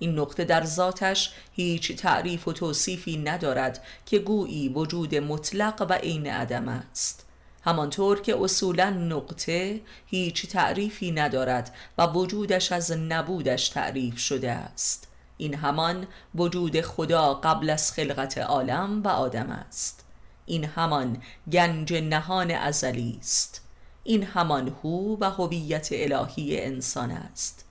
این 0.02 0.18
نقطه 0.18 0.44
در 0.44 0.64
ذاتش 0.64 1.32
هیچ 1.52 1.92
تعریف 1.96 2.48
و 2.48 2.52
توصیفی 2.52 3.16
ندارد 3.16 3.84
که 4.06 4.18
گویی 4.18 4.68
وجود 4.68 5.14
مطلق 5.14 5.86
و 5.90 5.92
عین 5.92 6.26
عدم 6.26 6.68
است. 6.68 7.26
همانطور 7.64 8.20
که 8.20 8.36
اصولا 8.40 8.90
نقطه 8.90 9.80
هیچ 10.06 10.46
تعریفی 10.46 11.12
ندارد 11.12 11.74
و 11.98 12.06
وجودش 12.06 12.72
از 12.72 12.92
نبودش 12.92 13.68
تعریف 13.68 14.18
شده 14.18 14.50
است. 14.50 15.08
این 15.36 15.54
همان 15.54 16.06
وجود 16.34 16.80
خدا 16.80 17.34
قبل 17.34 17.70
از 17.70 17.92
خلقت 17.92 18.38
عالم 18.38 19.02
و 19.02 19.08
آدم 19.08 19.50
است. 19.50 20.04
این 20.46 20.64
همان 20.64 21.22
گنج 21.52 21.94
نهان 21.94 22.50
ازلی 22.50 23.18
است. 23.20 23.60
این 24.04 24.22
همان 24.22 24.76
هو 24.82 25.16
و 25.20 25.24
هویت 25.24 25.88
الهی 25.92 26.60
انسان 26.60 27.10
است. 27.10 27.64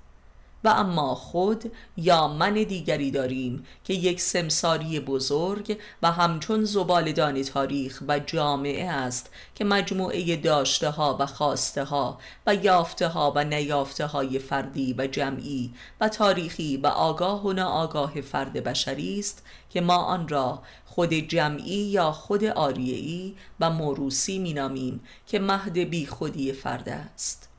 و 0.64 0.70
اما 0.70 1.16
خود 1.16 1.72
یا 1.98 2.28
من 2.28 2.54
دیگری 2.54 3.12
داریم 3.12 3.66
که 3.84 3.94
یک 3.94 4.22
سمساری 4.22 5.00
بزرگ 5.00 5.78
و 6.04 6.12
همچون 6.12 6.64
زبالدان 6.64 7.44
تاریخ 7.44 8.04
و 8.08 8.20
جامعه 8.20 8.90
است 8.90 9.30
که 9.56 9.66
مجموعه 9.66 10.36
داشته 10.36 10.90
ها 10.90 11.18
و 11.20 11.26
خواسته 11.26 11.84
ها 11.84 12.20
و 12.48 12.56
یافته 12.56 13.08
ها 13.08 13.34
و 13.36 13.44
نیافته 13.44 14.06
های 14.06 14.40
فردی 14.40 14.96
و 14.98 15.08
جمعی 15.08 15.74
و 16.02 16.10
تاریخی 16.10 16.78
و 16.78 16.88
آگاه 16.88 17.46
و 17.46 17.54
ناآگاه 17.54 18.22
فرد 18.22 18.54
بشری 18.54 19.20
است 19.20 19.44
که 19.70 19.82
ما 19.82 19.98
آن 19.98 20.28
را 20.28 20.62
خود 20.86 21.14
جمعی 21.14 21.76
یا 21.76 22.12
خود 22.12 22.44
آریعی 22.44 23.36
و 23.60 23.70
موروسی 23.70 24.40
مینامیم 24.40 25.02
که 25.28 25.40
مهد 25.40 25.78
بی 25.78 26.06
خودی 26.06 26.54
فرد 26.54 26.90
است. 26.90 27.51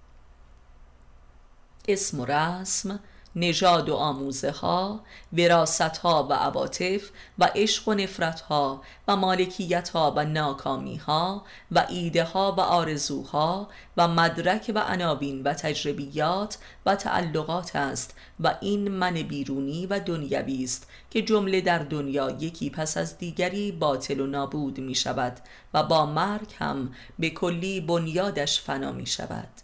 اسم 1.89 2.21
و 2.21 2.25
رسم 2.25 3.01
نژاد 3.37 3.89
و 3.89 3.95
آموزه 3.95 4.51
ها 4.51 5.01
وراست 5.33 5.81
ها 5.81 6.27
و 6.31 6.33
عواطف 6.33 7.11
و 7.39 7.51
عشق 7.55 7.89
و 7.89 7.95
نفرت 7.95 8.41
ها 8.41 8.83
و 9.09 9.17
مالکیت 9.17 9.89
ها 9.89 10.13
و 10.17 10.25
ناکامی 10.25 10.97
ها 10.97 11.45
و 11.73 11.87
ایده 11.89 12.25
ها 12.25 12.53
و 12.53 12.61
آرزوها 12.61 13.69
و 13.97 14.09
مدرک 14.09 14.73
و 14.75 14.79
عناوین 14.79 15.43
و 15.43 15.55
تجربیات 15.55 16.59
و 16.87 16.97
تعلقات 16.97 17.77
است 17.77 18.15
و 18.41 18.55
این 18.61 18.89
من 18.89 19.15
بیرونی 19.15 19.87
و 19.87 20.01
دنیوی 20.01 20.65
است 20.65 20.87
که 21.11 21.23
جمله 21.23 21.61
در 21.61 21.79
دنیا 21.79 22.31
یکی 22.41 22.71
پس 22.71 22.97
از 22.97 23.19
دیگری 23.19 23.73
باطل 23.73 24.21
و 24.21 24.27
نابود 24.27 24.79
می 24.79 24.95
شود 24.95 25.41
و 25.75 25.83
با 25.83 26.07
مرگ 26.07 26.55
هم 26.59 26.95
به 27.19 27.31
کلی 27.31 27.81
بنیادش 27.81 28.61
فنا 28.61 28.93
می 28.93 29.07
شود 29.07 29.62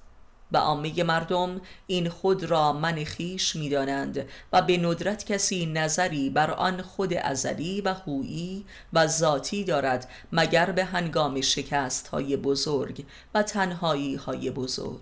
و 0.52 0.56
عامه 0.56 1.02
مردم 1.02 1.60
این 1.86 2.08
خود 2.08 2.44
را 2.44 2.72
من 2.72 3.04
خیش 3.04 3.56
می 3.56 3.68
دانند 3.68 4.26
و 4.52 4.62
به 4.62 4.78
ندرت 4.78 5.24
کسی 5.24 5.66
نظری 5.66 6.30
بر 6.30 6.50
آن 6.50 6.82
خود 6.82 7.14
ازلی 7.14 7.80
و 7.80 7.94
هویی 7.94 8.64
و 8.92 9.06
ذاتی 9.06 9.64
دارد 9.64 10.08
مگر 10.32 10.70
به 10.70 10.84
هنگام 10.84 11.40
شکست 11.40 12.08
های 12.08 12.36
بزرگ 12.36 13.04
و 13.34 13.42
تنهایی 13.42 14.14
های 14.14 14.50
بزرگ. 14.50 15.00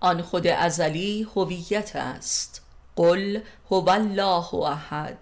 آن 0.00 0.22
خود 0.22 0.46
ازلی 0.46 1.26
هویت 1.34 1.96
است. 1.96 2.62
قل 2.96 3.40
هو 3.70 3.90
الله 3.90 4.54
احد. 4.54 5.18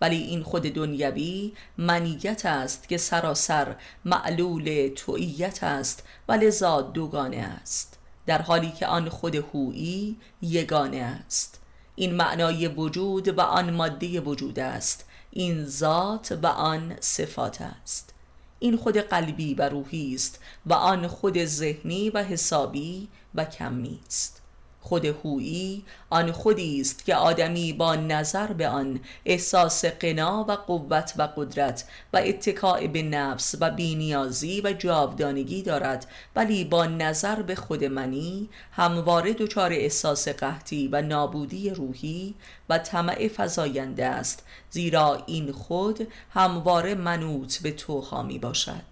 ولی 0.00 0.16
این 0.16 0.42
خود 0.42 0.62
دنیوی 0.62 1.52
منیت 1.78 2.46
است 2.46 2.88
که 2.88 2.98
سراسر 2.98 3.76
معلول 4.04 4.90
توییت 4.96 5.64
است 5.64 6.02
و 6.28 6.32
لذا 6.32 6.82
دوگانه 6.82 7.36
است. 7.36 7.99
در 8.26 8.42
حالی 8.42 8.70
که 8.70 8.86
آن 8.86 9.08
خود 9.08 9.34
هویی 9.34 10.16
یگانه 10.42 10.96
است. 10.96 11.60
این 11.94 12.14
معنای 12.14 12.68
وجود 12.68 13.38
و 13.38 13.40
آن 13.40 13.70
ماده 13.70 14.20
وجود 14.20 14.58
است. 14.58 15.04
این 15.30 15.64
ذات 15.64 16.38
و 16.42 16.46
آن 16.46 16.96
صفات 17.00 17.60
است. 17.60 18.14
این 18.58 18.76
خود 18.76 18.96
قلبی 18.96 19.54
و 19.54 19.68
روحی 19.68 20.14
است 20.14 20.38
و 20.66 20.72
آن 20.72 21.06
خود 21.06 21.44
ذهنی 21.44 22.10
و 22.10 22.24
حسابی 22.24 23.08
و 23.34 23.44
کمی 23.44 24.00
است. 24.06 24.39
خود 24.80 25.04
هویی 25.04 25.84
آن 26.10 26.32
خودی 26.32 26.80
است 26.80 27.04
که 27.04 27.14
آدمی 27.14 27.72
با 27.72 27.96
نظر 27.96 28.52
به 28.52 28.68
آن 28.68 29.00
احساس 29.24 29.84
قنا 29.84 30.44
و 30.48 30.52
قوت 30.52 31.14
و 31.16 31.28
قدرت 31.36 31.84
و 32.12 32.16
اتکاع 32.24 32.86
به 32.86 33.02
نفس 33.02 33.54
و 33.60 33.70
بینیازی 33.70 34.60
و 34.60 34.72
جاودانگی 34.72 35.62
دارد. 35.62 36.06
ولی 36.36 36.64
با 36.64 36.86
نظر 36.86 37.42
به 37.42 37.54
خود 37.54 37.84
منی 37.84 38.48
همواره 38.72 39.32
دچار 39.32 39.72
احساس 39.72 40.28
قحطی 40.28 40.88
و 40.88 41.02
نابودی 41.02 41.70
روحی 41.70 42.34
و 42.68 42.78
طمع 42.78 43.30
فزاینده 43.36 44.06
است. 44.06 44.44
زیرا 44.70 45.22
این 45.26 45.52
خود 45.52 46.08
همواره 46.30 46.94
منوط 46.94 47.58
به 47.58 47.70
توها 47.70 48.22
می 48.22 48.38
باشد 48.38 48.89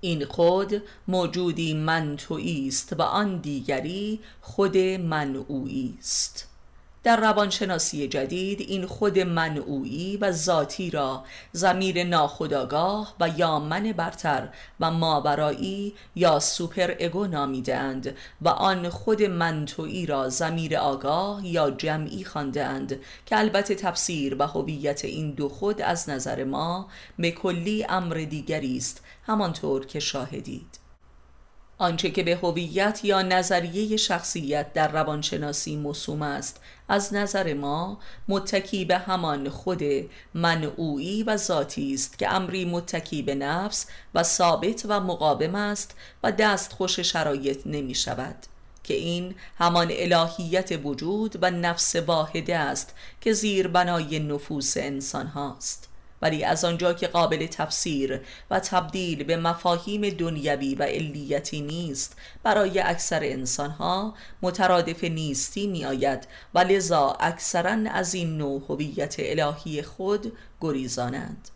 این 0.00 0.24
خود 0.24 0.82
موجودی 1.08 1.74
من 1.74 2.16
است 2.68 2.92
و 2.92 3.02
آن 3.02 3.36
دیگری 3.36 4.20
خود 4.40 4.78
من 4.78 5.36
است 5.98 6.47
در 7.08 7.20
روانشناسی 7.20 8.08
جدید 8.08 8.60
این 8.60 8.86
خود 8.86 9.18
منعویی 9.18 10.16
و 10.16 10.32
ذاتی 10.32 10.90
را 10.90 11.24
زمیر 11.52 12.04
ناخداگاه 12.04 13.14
و 13.20 13.28
یا 13.28 13.58
من 13.58 13.92
برتر 13.92 14.48
و 14.80 14.90
ماورایی 14.90 15.94
یا 16.14 16.40
سوپر 16.40 16.94
اگو 17.00 17.26
نامیدند 17.26 18.16
و 18.42 18.48
آن 18.48 18.88
خود 18.88 19.22
منتویی 19.22 20.06
را 20.06 20.28
زمیر 20.28 20.76
آگاه 20.76 21.46
یا 21.46 21.70
جمعی 21.70 22.24
خواندند 22.24 23.00
که 23.26 23.38
البته 23.38 23.74
تفسیر 23.74 24.36
و 24.38 24.46
هویت 24.46 25.04
این 25.04 25.30
دو 25.30 25.48
خود 25.48 25.82
از 25.82 26.10
نظر 26.10 26.44
ما 26.44 26.88
به 27.18 27.30
کلی 27.30 27.86
امر 27.88 28.14
دیگری 28.14 28.76
است 28.76 29.04
همانطور 29.26 29.86
که 29.86 30.00
شاهدید. 30.00 30.87
آنچه 31.78 32.10
که 32.10 32.22
به 32.22 32.36
هویت 32.36 33.00
یا 33.02 33.22
نظریه 33.22 33.96
شخصیت 33.96 34.72
در 34.72 34.92
روانشناسی 34.92 35.76
موسوم 35.76 36.22
است 36.22 36.60
از 36.88 37.14
نظر 37.14 37.54
ما 37.54 37.98
متکی 38.28 38.84
به 38.84 38.98
همان 38.98 39.48
خود 39.48 39.82
منعوی 40.34 41.22
و 41.22 41.36
ذاتی 41.36 41.94
است 41.94 42.18
که 42.18 42.32
امری 42.32 42.64
متکی 42.64 43.22
به 43.22 43.34
نفس 43.34 43.86
و 44.14 44.22
ثابت 44.22 44.86
و 44.88 45.00
مقابم 45.00 45.54
است 45.54 45.94
و 46.22 46.32
دست 46.32 46.72
خوش 46.72 47.00
شرایط 47.00 47.66
نمی 47.66 47.94
شود 47.94 48.36
که 48.84 48.94
این 48.94 49.34
همان 49.58 49.88
الهیت 49.90 50.80
وجود 50.84 51.38
و 51.42 51.50
نفس 51.50 51.96
واحده 51.96 52.56
است 52.56 52.94
که 53.20 53.32
زیر 53.32 53.68
بنای 53.68 54.18
نفوس 54.18 54.76
انسان 54.76 55.26
هاست. 55.26 55.88
ولی 56.22 56.44
از 56.44 56.64
آنجا 56.64 56.92
که 56.92 57.06
قابل 57.06 57.46
تفسیر 57.46 58.20
و 58.50 58.60
تبدیل 58.60 59.24
به 59.24 59.36
مفاهیم 59.36 60.10
دنیوی 60.10 60.74
و 60.74 60.82
علیتی 60.82 61.60
نیست 61.60 62.16
برای 62.42 62.80
اکثر 62.80 63.20
انسانها 63.22 64.14
مترادف 64.42 65.04
نیستی 65.04 65.66
می 65.66 65.84
آید 65.84 66.28
و 66.54 66.58
لذا 66.58 67.16
اکثرا 67.20 67.90
از 67.90 68.14
این 68.14 68.38
نوع 68.38 68.62
هویت 68.68 69.16
الهی 69.18 69.82
خود 69.82 70.32
گریزانند. 70.60 71.48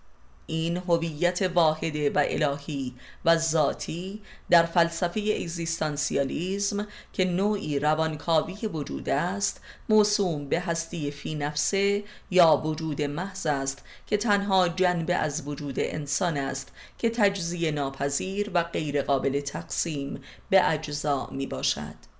این 0.46 0.76
هویت 0.76 1.42
واحده 1.42 2.10
و 2.10 2.24
الهی 2.28 2.94
و 3.24 3.36
ذاتی 3.36 4.22
در 4.50 4.62
فلسفه 4.62 5.20
اگزیستانسیالیزم 5.20 6.86
که 7.12 7.24
نوعی 7.24 7.78
روانکاوی 7.78 8.66
وجود 8.66 9.08
است 9.08 9.60
موسوم 9.88 10.48
به 10.48 10.60
هستی 10.60 11.10
فی 11.10 11.34
نفسه 11.34 12.04
یا 12.30 12.56
وجود 12.56 13.02
محض 13.02 13.46
است 13.46 13.84
که 14.06 14.16
تنها 14.16 14.68
جنبه 14.68 15.14
از 15.14 15.42
وجود 15.46 15.74
انسان 15.78 16.36
است 16.36 16.72
که 16.98 17.10
تجزیه 17.10 17.70
ناپذیر 17.70 18.50
و 18.54 18.62
غیر 18.62 19.02
قابل 19.02 19.40
تقسیم 19.40 20.20
به 20.50 20.70
اجزا 20.70 21.28
می 21.32 21.46
باشد 21.46 22.11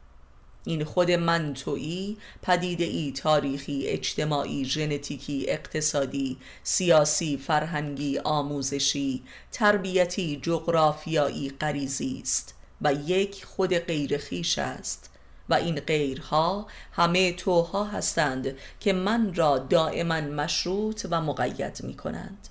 این 0.64 0.85
خود 0.85 1.11
منطوی 1.11 2.16
پدیده 2.42 2.85
ای 2.85 3.12
تاریخی 3.12 3.87
اجتماعی 3.87 4.64
ژنتیکی 4.64 5.44
اقتصادی 5.48 6.37
سیاسی 6.62 7.37
فرهنگی 7.37 8.18
آموزشی 8.18 9.22
تربیتی 9.53 10.40
جغرافیایی 10.42 11.51
غریزی 11.51 12.20
است 12.22 12.55
و 12.83 12.92
یک 12.92 13.44
خود 13.44 13.75
غیر 13.75 14.18
خیش 14.18 14.59
است 14.59 15.11
و 15.48 15.55
این 15.55 15.81
غیرها 15.81 16.66
همه 16.92 17.33
توها 17.33 17.85
هستند 17.85 18.57
که 18.81 18.92
من 18.92 19.35
را 19.35 19.59
دائما 19.59 20.20
مشروط 20.20 21.07
و 21.11 21.20
مقید 21.20 21.81
می 21.85 21.94
کنند 21.94 22.48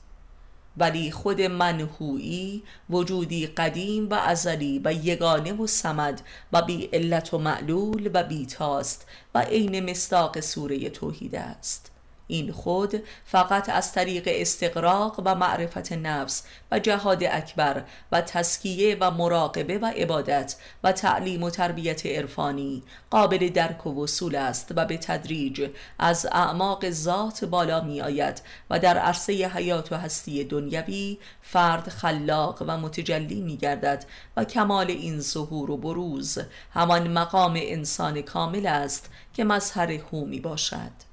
ولی 0.78 1.12
خود 1.12 1.42
منهویی 1.42 2.64
وجودی 2.90 3.48
قدیم 3.48 4.10
و 4.10 4.14
ازلی 4.14 4.82
و 4.84 4.94
یگانه 4.94 5.54
و 5.54 5.68
سمد 5.68 6.22
و 6.54 6.62
بی 6.62 6.90
علت 6.94 7.34
و 7.34 7.38
معلول 7.38 8.10
و 8.14 8.24
بیتاست 8.24 9.06
و 9.36 9.42
عین 9.42 9.90
مستاق 9.90 10.40
سوره 10.40 10.90
توحید 10.90 11.36
است. 11.36 11.91
این 12.32 12.52
خود 12.52 13.04
فقط 13.26 13.70
از 13.70 13.92
طریق 13.92 14.24
استقراق 14.32 15.22
و 15.26 15.36
معرفت 15.36 15.92
نفس 15.92 16.44
و 16.72 16.80
جهاد 16.80 17.24
اکبر 17.24 17.84
و 18.12 18.22
تسکیه 18.22 18.98
و 19.00 19.12
مراقبه 19.12 19.78
و 19.78 19.86
عبادت 19.86 20.56
و 20.84 20.92
تعلیم 20.92 21.44
و 21.44 21.50
تربیت 21.50 22.06
عرفانی 22.06 22.84
قابل 23.10 23.50
درک 23.50 23.88
و 23.88 24.04
وصول 24.04 24.36
است 24.36 24.72
و 24.76 24.86
به 24.86 24.98
تدریج 24.98 25.70
از 26.00 26.28
اعماق 26.32 26.90
ذات 26.90 27.46
بالا 27.46 27.82
می 27.82 28.02
آید 28.02 28.42
و 28.70 28.80
در 28.80 28.98
عرصه 28.98 29.34
حیات 29.34 29.92
و 29.92 29.96
هستی 29.96 30.44
دنیوی 30.44 31.18
فرد 31.42 31.90
خلاق 31.90 32.64
و 32.68 32.78
متجلی 32.78 33.42
می 33.42 33.58
گردد 33.58 34.06
و 34.38 34.44
کمال 34.44 34.88
این 34.92 35.20
ظهور 35.20 35.72
و 35.72 35.78
بروز 35.78 36.38
همان 36.74 37.08
مقام 37.08 37.54
انسان 37.56 38.22
کامل 38.22 38.68
است 38.68 39.10
که 39.34 39.44
مظهر 39.44 39.92
هو 39.92 40.26
می 40.26 40.40
باشد. 40.40 41.11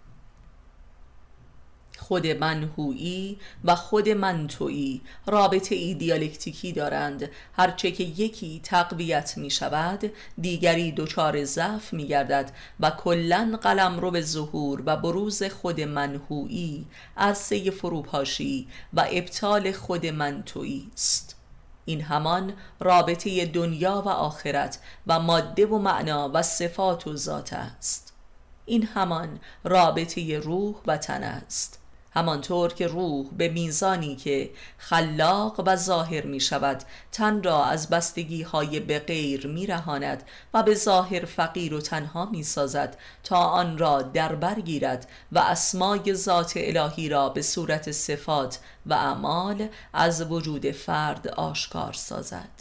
خود 2.08 2.26
منهویی 2.26 3.38
و 3.64 3.74
خود 3.74 4.08
منتویی 4.08 5.00
رابطه 5.26 5.74
ای 5.74 5.94
دیالکتیکی 5.94 6.72
دارند. 6.72 7.30
هرچه 7.52 7.90
که 7.90 8.04
یکی 8.04 8.60
تقویت 8.62 9.34
می 9.36 9.50
شود 9.50 10.12
دیگری 10.40 10.92
دچار 10.92 11.44
ضعف 11.44 11.92
می 11.92 12.06
گردد 12.06 12.52
و 12.80 12.90
کلا 12.90 13.58
قلم 13.62 14.00
رو 14.00 14.10
به 14.10 14.20
ظهور 14.20 14.82
و 14.86 14.96
بروز 14.96 15.42
خود 15.42 15.80
منهویی 15.80 16.86
عرصه 17.16 17.70
فروپاشی 17.70 18.68
و 18.94 19.06
ابطال 19.10 19.72
خود 19.72 20.06
منتویی 20.06 20.90
است. 20.94 21.36
این 21.84 22.00
همان 22.00 22.52
رابطه 22.80 23.46
دنیا 23.46 24.02
و 24.06 24.08
آخرت 24.08 24.78
و 25.06 25.20
ماده 25.20 25.66
و 25.66 25.78
معنا 25.78 26.30
و 26.34 26.42
صفات 26.42 27.06
و 27.06 27.16
ذات 27.16 27.52
است. 27.52 28.12
این 28.66 28.82
همان 28.82 29.40
رابطه 29.64 30.38
روح 30.38 30.74
و 30.86 30.96
تن 30.96 31.22
است. 31.22 31.78
همانطور 32.18 32.72
که 32.72 32.86
روح 32.86 33.26
به 33.36 33.48
میزانی 33.48 34.16
که 34.16 34.50
خلاق 34.78 35.62
و 35.66 35.76
ظاهر 35.76 36.26
می 36.26 36.40
شود 36.40 36.82
تن 37.12 37.42
را 37.42 37.64
از 37.64 37.88
بستگی 37.88 38.42
های 38.42 38.80
به 38.80 38.98
غیر 38.98 39.46
می 39.46 39.66
رهاند 39.66 40.22
و 40.54 40.62
به 40.62 40.74
ظاهر 40.74 41.24
فقیر 41.24 41.74
و 41.74 41.80
تنها 41.80 42.26
می 42.26 42.42
سازد 42.42 42.96
تا 43.24 43.36
آن 43.36 43.78
را 43.78 44.02
در 44.02 44.34
برگیرد 44.34 45.08
و 45.32 45.38
اسمای 45.38 46.14
ذات 46.14 46.52
الهی 46.56 47.08
را 47.08 47.28
به 47.28 47.42
صورت 47.42 47.92
صفات 47.92 48.58
و 48.86 48.94
اعمال 48.94 49.68
از 49.92 50.22
وجود 50.22 50.70
فرد 50.70 51.28
آشکار 51.28 51.92
سازد. 51.92 52.57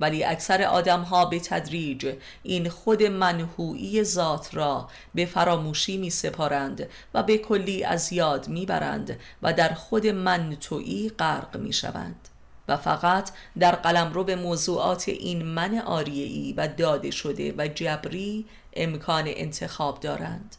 ولی 0.00 0.24
اکثر 0.24 0.62
آدم 0.62 1.02
ها 1.02 1.24
به 1.24 1.40
تدریج 1.40 2.14
این 2.42 2.68
خود 2.68 3.02
منحوی 3.02 4.04
ذات 4.04 4.54
را 4.54 4.88
به 5.14 5.26
فراموشی 5.26 5.96
می 5.96 6.10
سپارند 6.10 6.88
و 7.14 7.22
به 7.22 7.38
کلی 7.38 7.84
از 7.84 8.12
یاد 8.12 8.48
می 8.48 8.66
برند 8.66 9.20
و 9.42 9.52
در 9.52 9.74
خود 9.74 10.06
منتوی 10.06 11.08
غرق 11.18 11.56
می 11.56 11.72
شوند 11.72 12.28
و 12.68 12.76
فقط 12.76 13.30
در 13.58 13.74
قلم 13.74 14.12
رو 14.12 14.24
به 14.24 14.36
موضوعات 14.36 15.08
این 15.08 15.44
من 15.44 15.78
آریعی 15.78 16.52
و 16.52 16.68
داده 16.68 17.10
شده 17.10 17.54
و 17.58 17.68
جبری 17.68 18.46
امکان 18.72 19.24
انتخاب 19.26 20.00
دارند. 20.00 20.56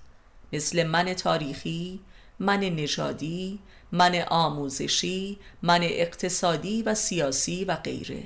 مثل 0.53 0.83
من 0.83 1.13
تاریخی، 1.13 1.99
من 2.39 2.59
نژادی، 2.59 3.59
من 3.91 4.23
آموزشی، 4.27 5.37
من 5.61 5.79
اقتصادی 5.83 6.83
و 6.83 6.95
سیاسی 6.95 7.65
و 7.65 7.75
غیره. 7.75 8.23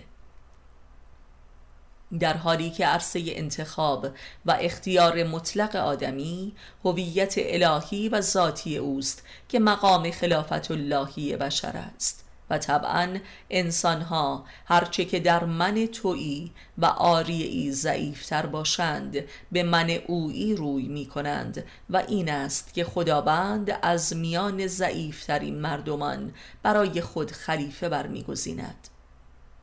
در 2.19 2.37
حالی 2.37 2.69
که 2.69 2.85
عرصه 2.85 3.23
انتخاب 3.25 4.07
و 4.45 4.57
اختیار 4.61 5.23
مطلق 5.23 5.75
آدمی 5.75 6.53
هویت 6.85 7.33
الهی 7.37 8.09
و 8.09 8.21
ذاتی 8.21 8.77
اوست 8.77 9.23
که 9.49 9.59
مقام 9.59 10.11
خلافت 10.11 10.71
اللهی 10.71 11.37
بشر 11.37 11.77
است. 11.95 12.25
و 12.51 12.57
طبعا 12.57 13.17
انسانها 13.49 14.45
هرچه 14.65 15.05
که 15.05 15.19
در 15.19 15.43
من 15.43 15.85
تویی 15.85 16.51
و 16.77 16.85
آریعی 16.85 17.71
ضعیفتر 17.71 18.45
باشند 18.45 19.17
به 19.51 19.63
من 19.63 19.89
اویی 19.89 20.55
روی 20.55 20.87
می 20.87 21.05
کنند 21.05 21.63
و 21.89 21.97
این 21.97 22.29
است 22.29 22.73
که 22.73 22.83
خداوند 22.83 23.79
از 23.81 24.15
میان 24.15 24.67
ضعیفترین 24.67 25.59
مردمان 25.59 26.33
برای 26.63 27.01
خود 27.01 27.31
خلیفه 27.31 27.89
برمیگزیند. 27.89 28.90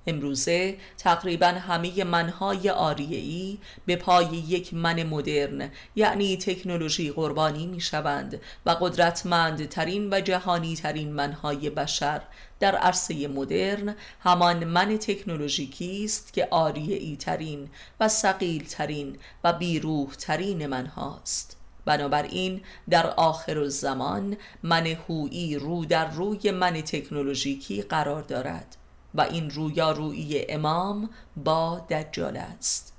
امروزه 0.09 0.77
تقریبا 0.99 1.47
همه 1.47 2.05
منهای 2.05 2.71
آریعی 2.71 3.59
به 3.87 3.97
پای 3.97 4.27
یک 4.27 4.75
من 4.75 5.03
مدرن 5.03 5.71
یعنی 5.97 6.37
تکنولوژی 6.37 7.11
قربانی 7.11 7.67
می 7.67 7.81
شوند 7.81 8.41
و 8.67 8.71
قدرتمندترین 8.71 10.09
و 10.13 10.21
جهانی 10.21 10.77
ترین 10.77 11.13
منهای 11.13 11.71
بشر. 11.71 12.23
در 12.61 12.77
عرصه 12.77 13.29
مدرن 13.29 13.95
همان 14.21 14.65
من 14.65 14.97
تکنولوژیکی 14.97 16.05
است 16.05 16.33
که 16.33 16.49
آریعی 16.51 17.17
ترین 17.17 17.69
و 18.01 18.09
سقیل 18.09 18.65
ترین 18.65 19.17
و 19.45 19.53
بیروح 19.53 20.15
ترین 20.15 20.67
من 20.67 20.87
هاست 20.87 21.57
بنابراین 21.85 22.61
در 22.91 23.07
آخر 23.07 23.59
الزمان 23.59 24.37
من 24.63 24.87
هویی 24.87 25.57
رو 25.57 25.85
در 25.85 26.11
روی 26.11 26.51
من 26.51 26.73
تکنولوژیکی 26.73 27.83
قرار 27.83 28.23
دارد. 28.23 28.77
و 29.19 29.21
این 29.21 29.51
رویارویی 29.51 30.47
امام 30.49 31.11
با 31.37 31.87
دجال 31.91 32.37
است. 32.37 32.93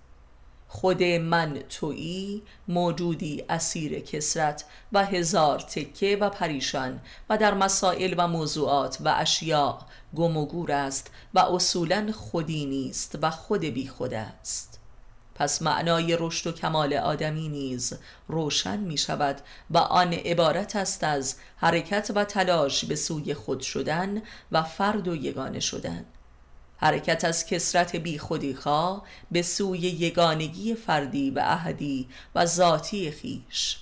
خود 0.67 1.03
من 1.03 1.53
تویی 1.53 2.43
موجودی 2.67 3.43
اسیر 3.49 3.99
کسرت 3.99 4.65
و 4.91 5.05
هزار 5.05 5.59
تکه 5.59 6.17
و 6.21 6.29
پریشان 6.29 6.99
و 7.29 7.37
در 7.37 7.53
مسائل 7.53 8.15
و 8.17 8.27
موضوعات 8.27 8.97
و 9.05 9.15
اشیاء 9.17 9.79
گم 10.15 10.37
و 10.37 10.45
گور 10.45 10.71
است 10.71 11.11
و 11.33 11.39
اصولا 11.39 12.11
خودی 12.11 12.65
نیست 12.65 13.17
و 13.21 13.29
خود 13.29 13.61
بی 13.61 13.87
خود 13.87 14.13
است. 14.13 14.79
پس 15.35 15.61
معنای 15.61 16.17
رشد 16.19 16.47
و 16.47 16.51
کمال 16.51 16.93
آدمی 16.93 17.49
نیز 17.49 17.93
روشن 18.27 18.77
می 18.77 18.97
شود 18.97 19.41
و 19.71 19.77
آن 19.77 20.13
عبارت 20.13 20.75
است 20.75 21.03
از 21.03 21.35
حرکت 21.57 22.11
و 22.15 22.23
تلاش 22.23 22.85
به 22.85 22.95
سوی 22.95 23.33
خود 23.33 23.59
شدن 23.59 24.21
و 24.51 24.63
فرد 24.63 25.07
و 25.07 25.15
یگانه 25.15 25.59
شدن. 25.59 26.05
حرکت 26.81 27.25
از 27.25 27.45
کسرت 27.45 27.95
بی 27.95 28.19
خودی 28.19 28.55
خواه 28.55 29.03
به 29.31 29.41
سوی 29.41 29.79
یگانگی 29.79 30.75
فردی 30.75 31.31
و 31.31 31.39
احدی 31.39 32.07
و 32.35 32.45
ذاتی 32.45 33.11
خیش. 33.11 33.77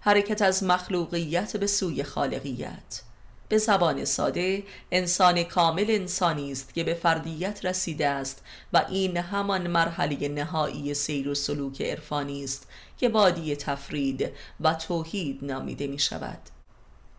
حرکت 0.00 0.42
از 0.42 0.64
مخلوقیت 0.64 1.56
به 1.56 1.66
سوی 1.66 2.04
خالقیت. 2.04 3.02
به 3.48 3.58
زبان 3.58 4.04
ساده 4.04 4.62
انسان 4.90 5.42
کامل 5.42 5.86
انسانی 5.88 6.52
است 6.52 6.74
که 6.74 6.84
به 6.84 6.94
فردیت 6.94 7.64
رسیده 7.64 8.08
است 8.08 8.42
و 8.72 8.84
این 8.88 9.16
همان 9.16 9.66
مرحله 9.66 10.28
نهایی 10.28 10.94
سیر 10.94 11.28
و 11.28 11.34
سلوک 11.34 11.82
عرفانی 11.82 12.44
است 12.44 12.68
که 12.98 13.08
وادی 13.08 13.56
تفرید 13.56 14.30
و 14.60 14.74
توحید 14.74 15.38
نامیده 15.42 15.86
می 15.86 15.98
شود 15.98 16.38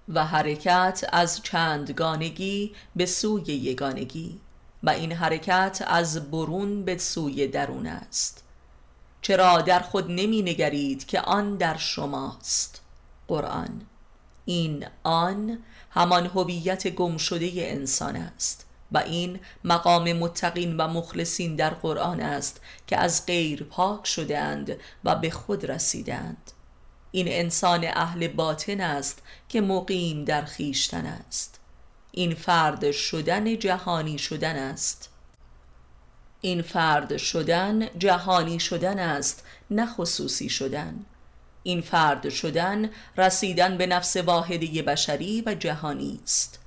و 0.09 0.25
حرکت 0.25 1.05
از 1.11 1.41
چندگانگی 1.43 2.71
به 2.95 3.05
سوی 3.05 3.43
یگانگی. 3.43 4.39
و 4.83 4.89
این 4.89 5.11
حرکت 5.11 5.83
از 5.87 6.31
برون 6.31 6.85
به 6.85 6.97
سوی 6.97 7.47
درون 7.47 7.87
است. 7.87 8.43
چرا 9.21 9.61
در 9.61 9.79
خود 9.79 10.11
نمی 10.11 10.41
نگرید 10.41 11.05
که 11.05 11.21
آن 11.21 11.55
در 11.55 11.77
شماست؟ 11.77 12.81
قرآن. 13.27 13.81
این 14.45 14.85
آن 15.03 15.59
همان 15.91 16.25
هویت 16.25 16.87
گم 16.87 17.17
شده 17.17 17.51
انسان 17.55 18.15
است 18.15 18.65
و 18.91 18.97
این 18.97 19.39
مقام 19.63 20.13
متقین 20.13 20.77
و 20.77 20.87
مخلصین 20.87 21.55
در 21.55 21.69
قرآن 21.69 22.19
است 22.19 22.61
که 22.87 22.97
از 22.97 23.25
غیر 23.25 23.63
پاک 23.63 24.07
شده 24.07 24.39
اند 24.39 24.77
و 25.03 25.15
به 25.15 25.29
خود 25.29 25.65
رسیدند 25.65 26.51
این 27.11 27.27
انسان 27.29 27.85
اهل 27.87 28.27
باطن 28.27 28.81
است 28.81 29.21
که 29.49 29.61
مقیم 29.61 30.25
در 30.25 30.45
خیشتن 30.45 31.05
است. 31.05 31.59
این 32.15 32.35
فرد 32.35 32.91
شدن 32.91 33.59
جهانی 33.59 34.17
شدن 34.17 34.55
است. 34.55 35.09
این 36.41 36.61
فرد 36.61 37.17
شدن 37.17 37.87
جهانی 37.97 38.59
شدن 38.59 38.99
است 38.99 39.43
نه 39.69 39.85
خصوصی 39.85 40.49
شدن. 40.49 41.05
این 41.63 41.81
فرد 41.81 42.29
شدن 42.29 42.89
رسیدن 43.17 43.77
به 43.77 43.87
نفس 43.87 44.17
واحدی 44.17 44.81
بشری 44.81 45.43
و 45.45 45.55
جهانی 45.55 46.19
است. 46.23 46.59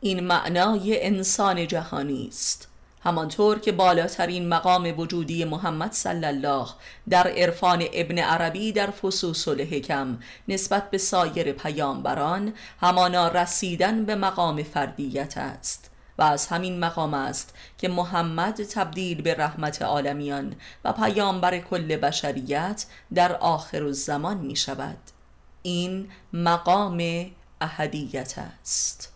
این 0.00 0.20
معنای 0.20 1.06
انسان 1.06 1.66
جهانی 1.66 2.28
است. 2.28 2.68
همانطور 3.02 3.58
که 3.58 3.72
بالاترین 3.72 4.48
مقام 4.48 4.98
وجودی 4.98 5.44
محمد 5.44 5.92
صلی 5.92 6.26
الله 6.26 6.66
در 7.08 7.28
عرفان 7.28 7.84
ابن 7.92 8.18
عربی 8.18 8.72
در 8.72 8.90
فصوص 8.90 9.48
الحکم 9.48 10.18
نسبت 10.48 10.90
به 10.90 10.98
سایر 10.98 11.52
پیامبران 11.52 12.52
همانا 12.80 13.28
رسیدن 13.28 14.04
به 14.04 14.14
مقام 14.14 14.62
فردیت 14.62 15.38
است 15.38 15.90
و 16.18 16.22
از 16.22 16.46
همین 16.46 16.78
مقام 16.78 17.14
است 17.14 17.54
که 17.78 17.88
محمد 17.88 18.62
تبدیل 18.62 19.22
به 19.22 19.34
رحمت 19.34 19.82
عالمیان 19.82 20.54
و 20.84 20.92
پیامبر 20.92 21.58
کل 21.58 21.96
بشریت 21.96 22.86
در 23.14 23.36
آخر 23.36 23.82
الزمان 23.82 24.36
می 24.36 24.56
شود 24.56 24.98
این 25.62 26.08
مقام 26.32 27.30
احدیت 27.60 28.34
است. 28.38 29.12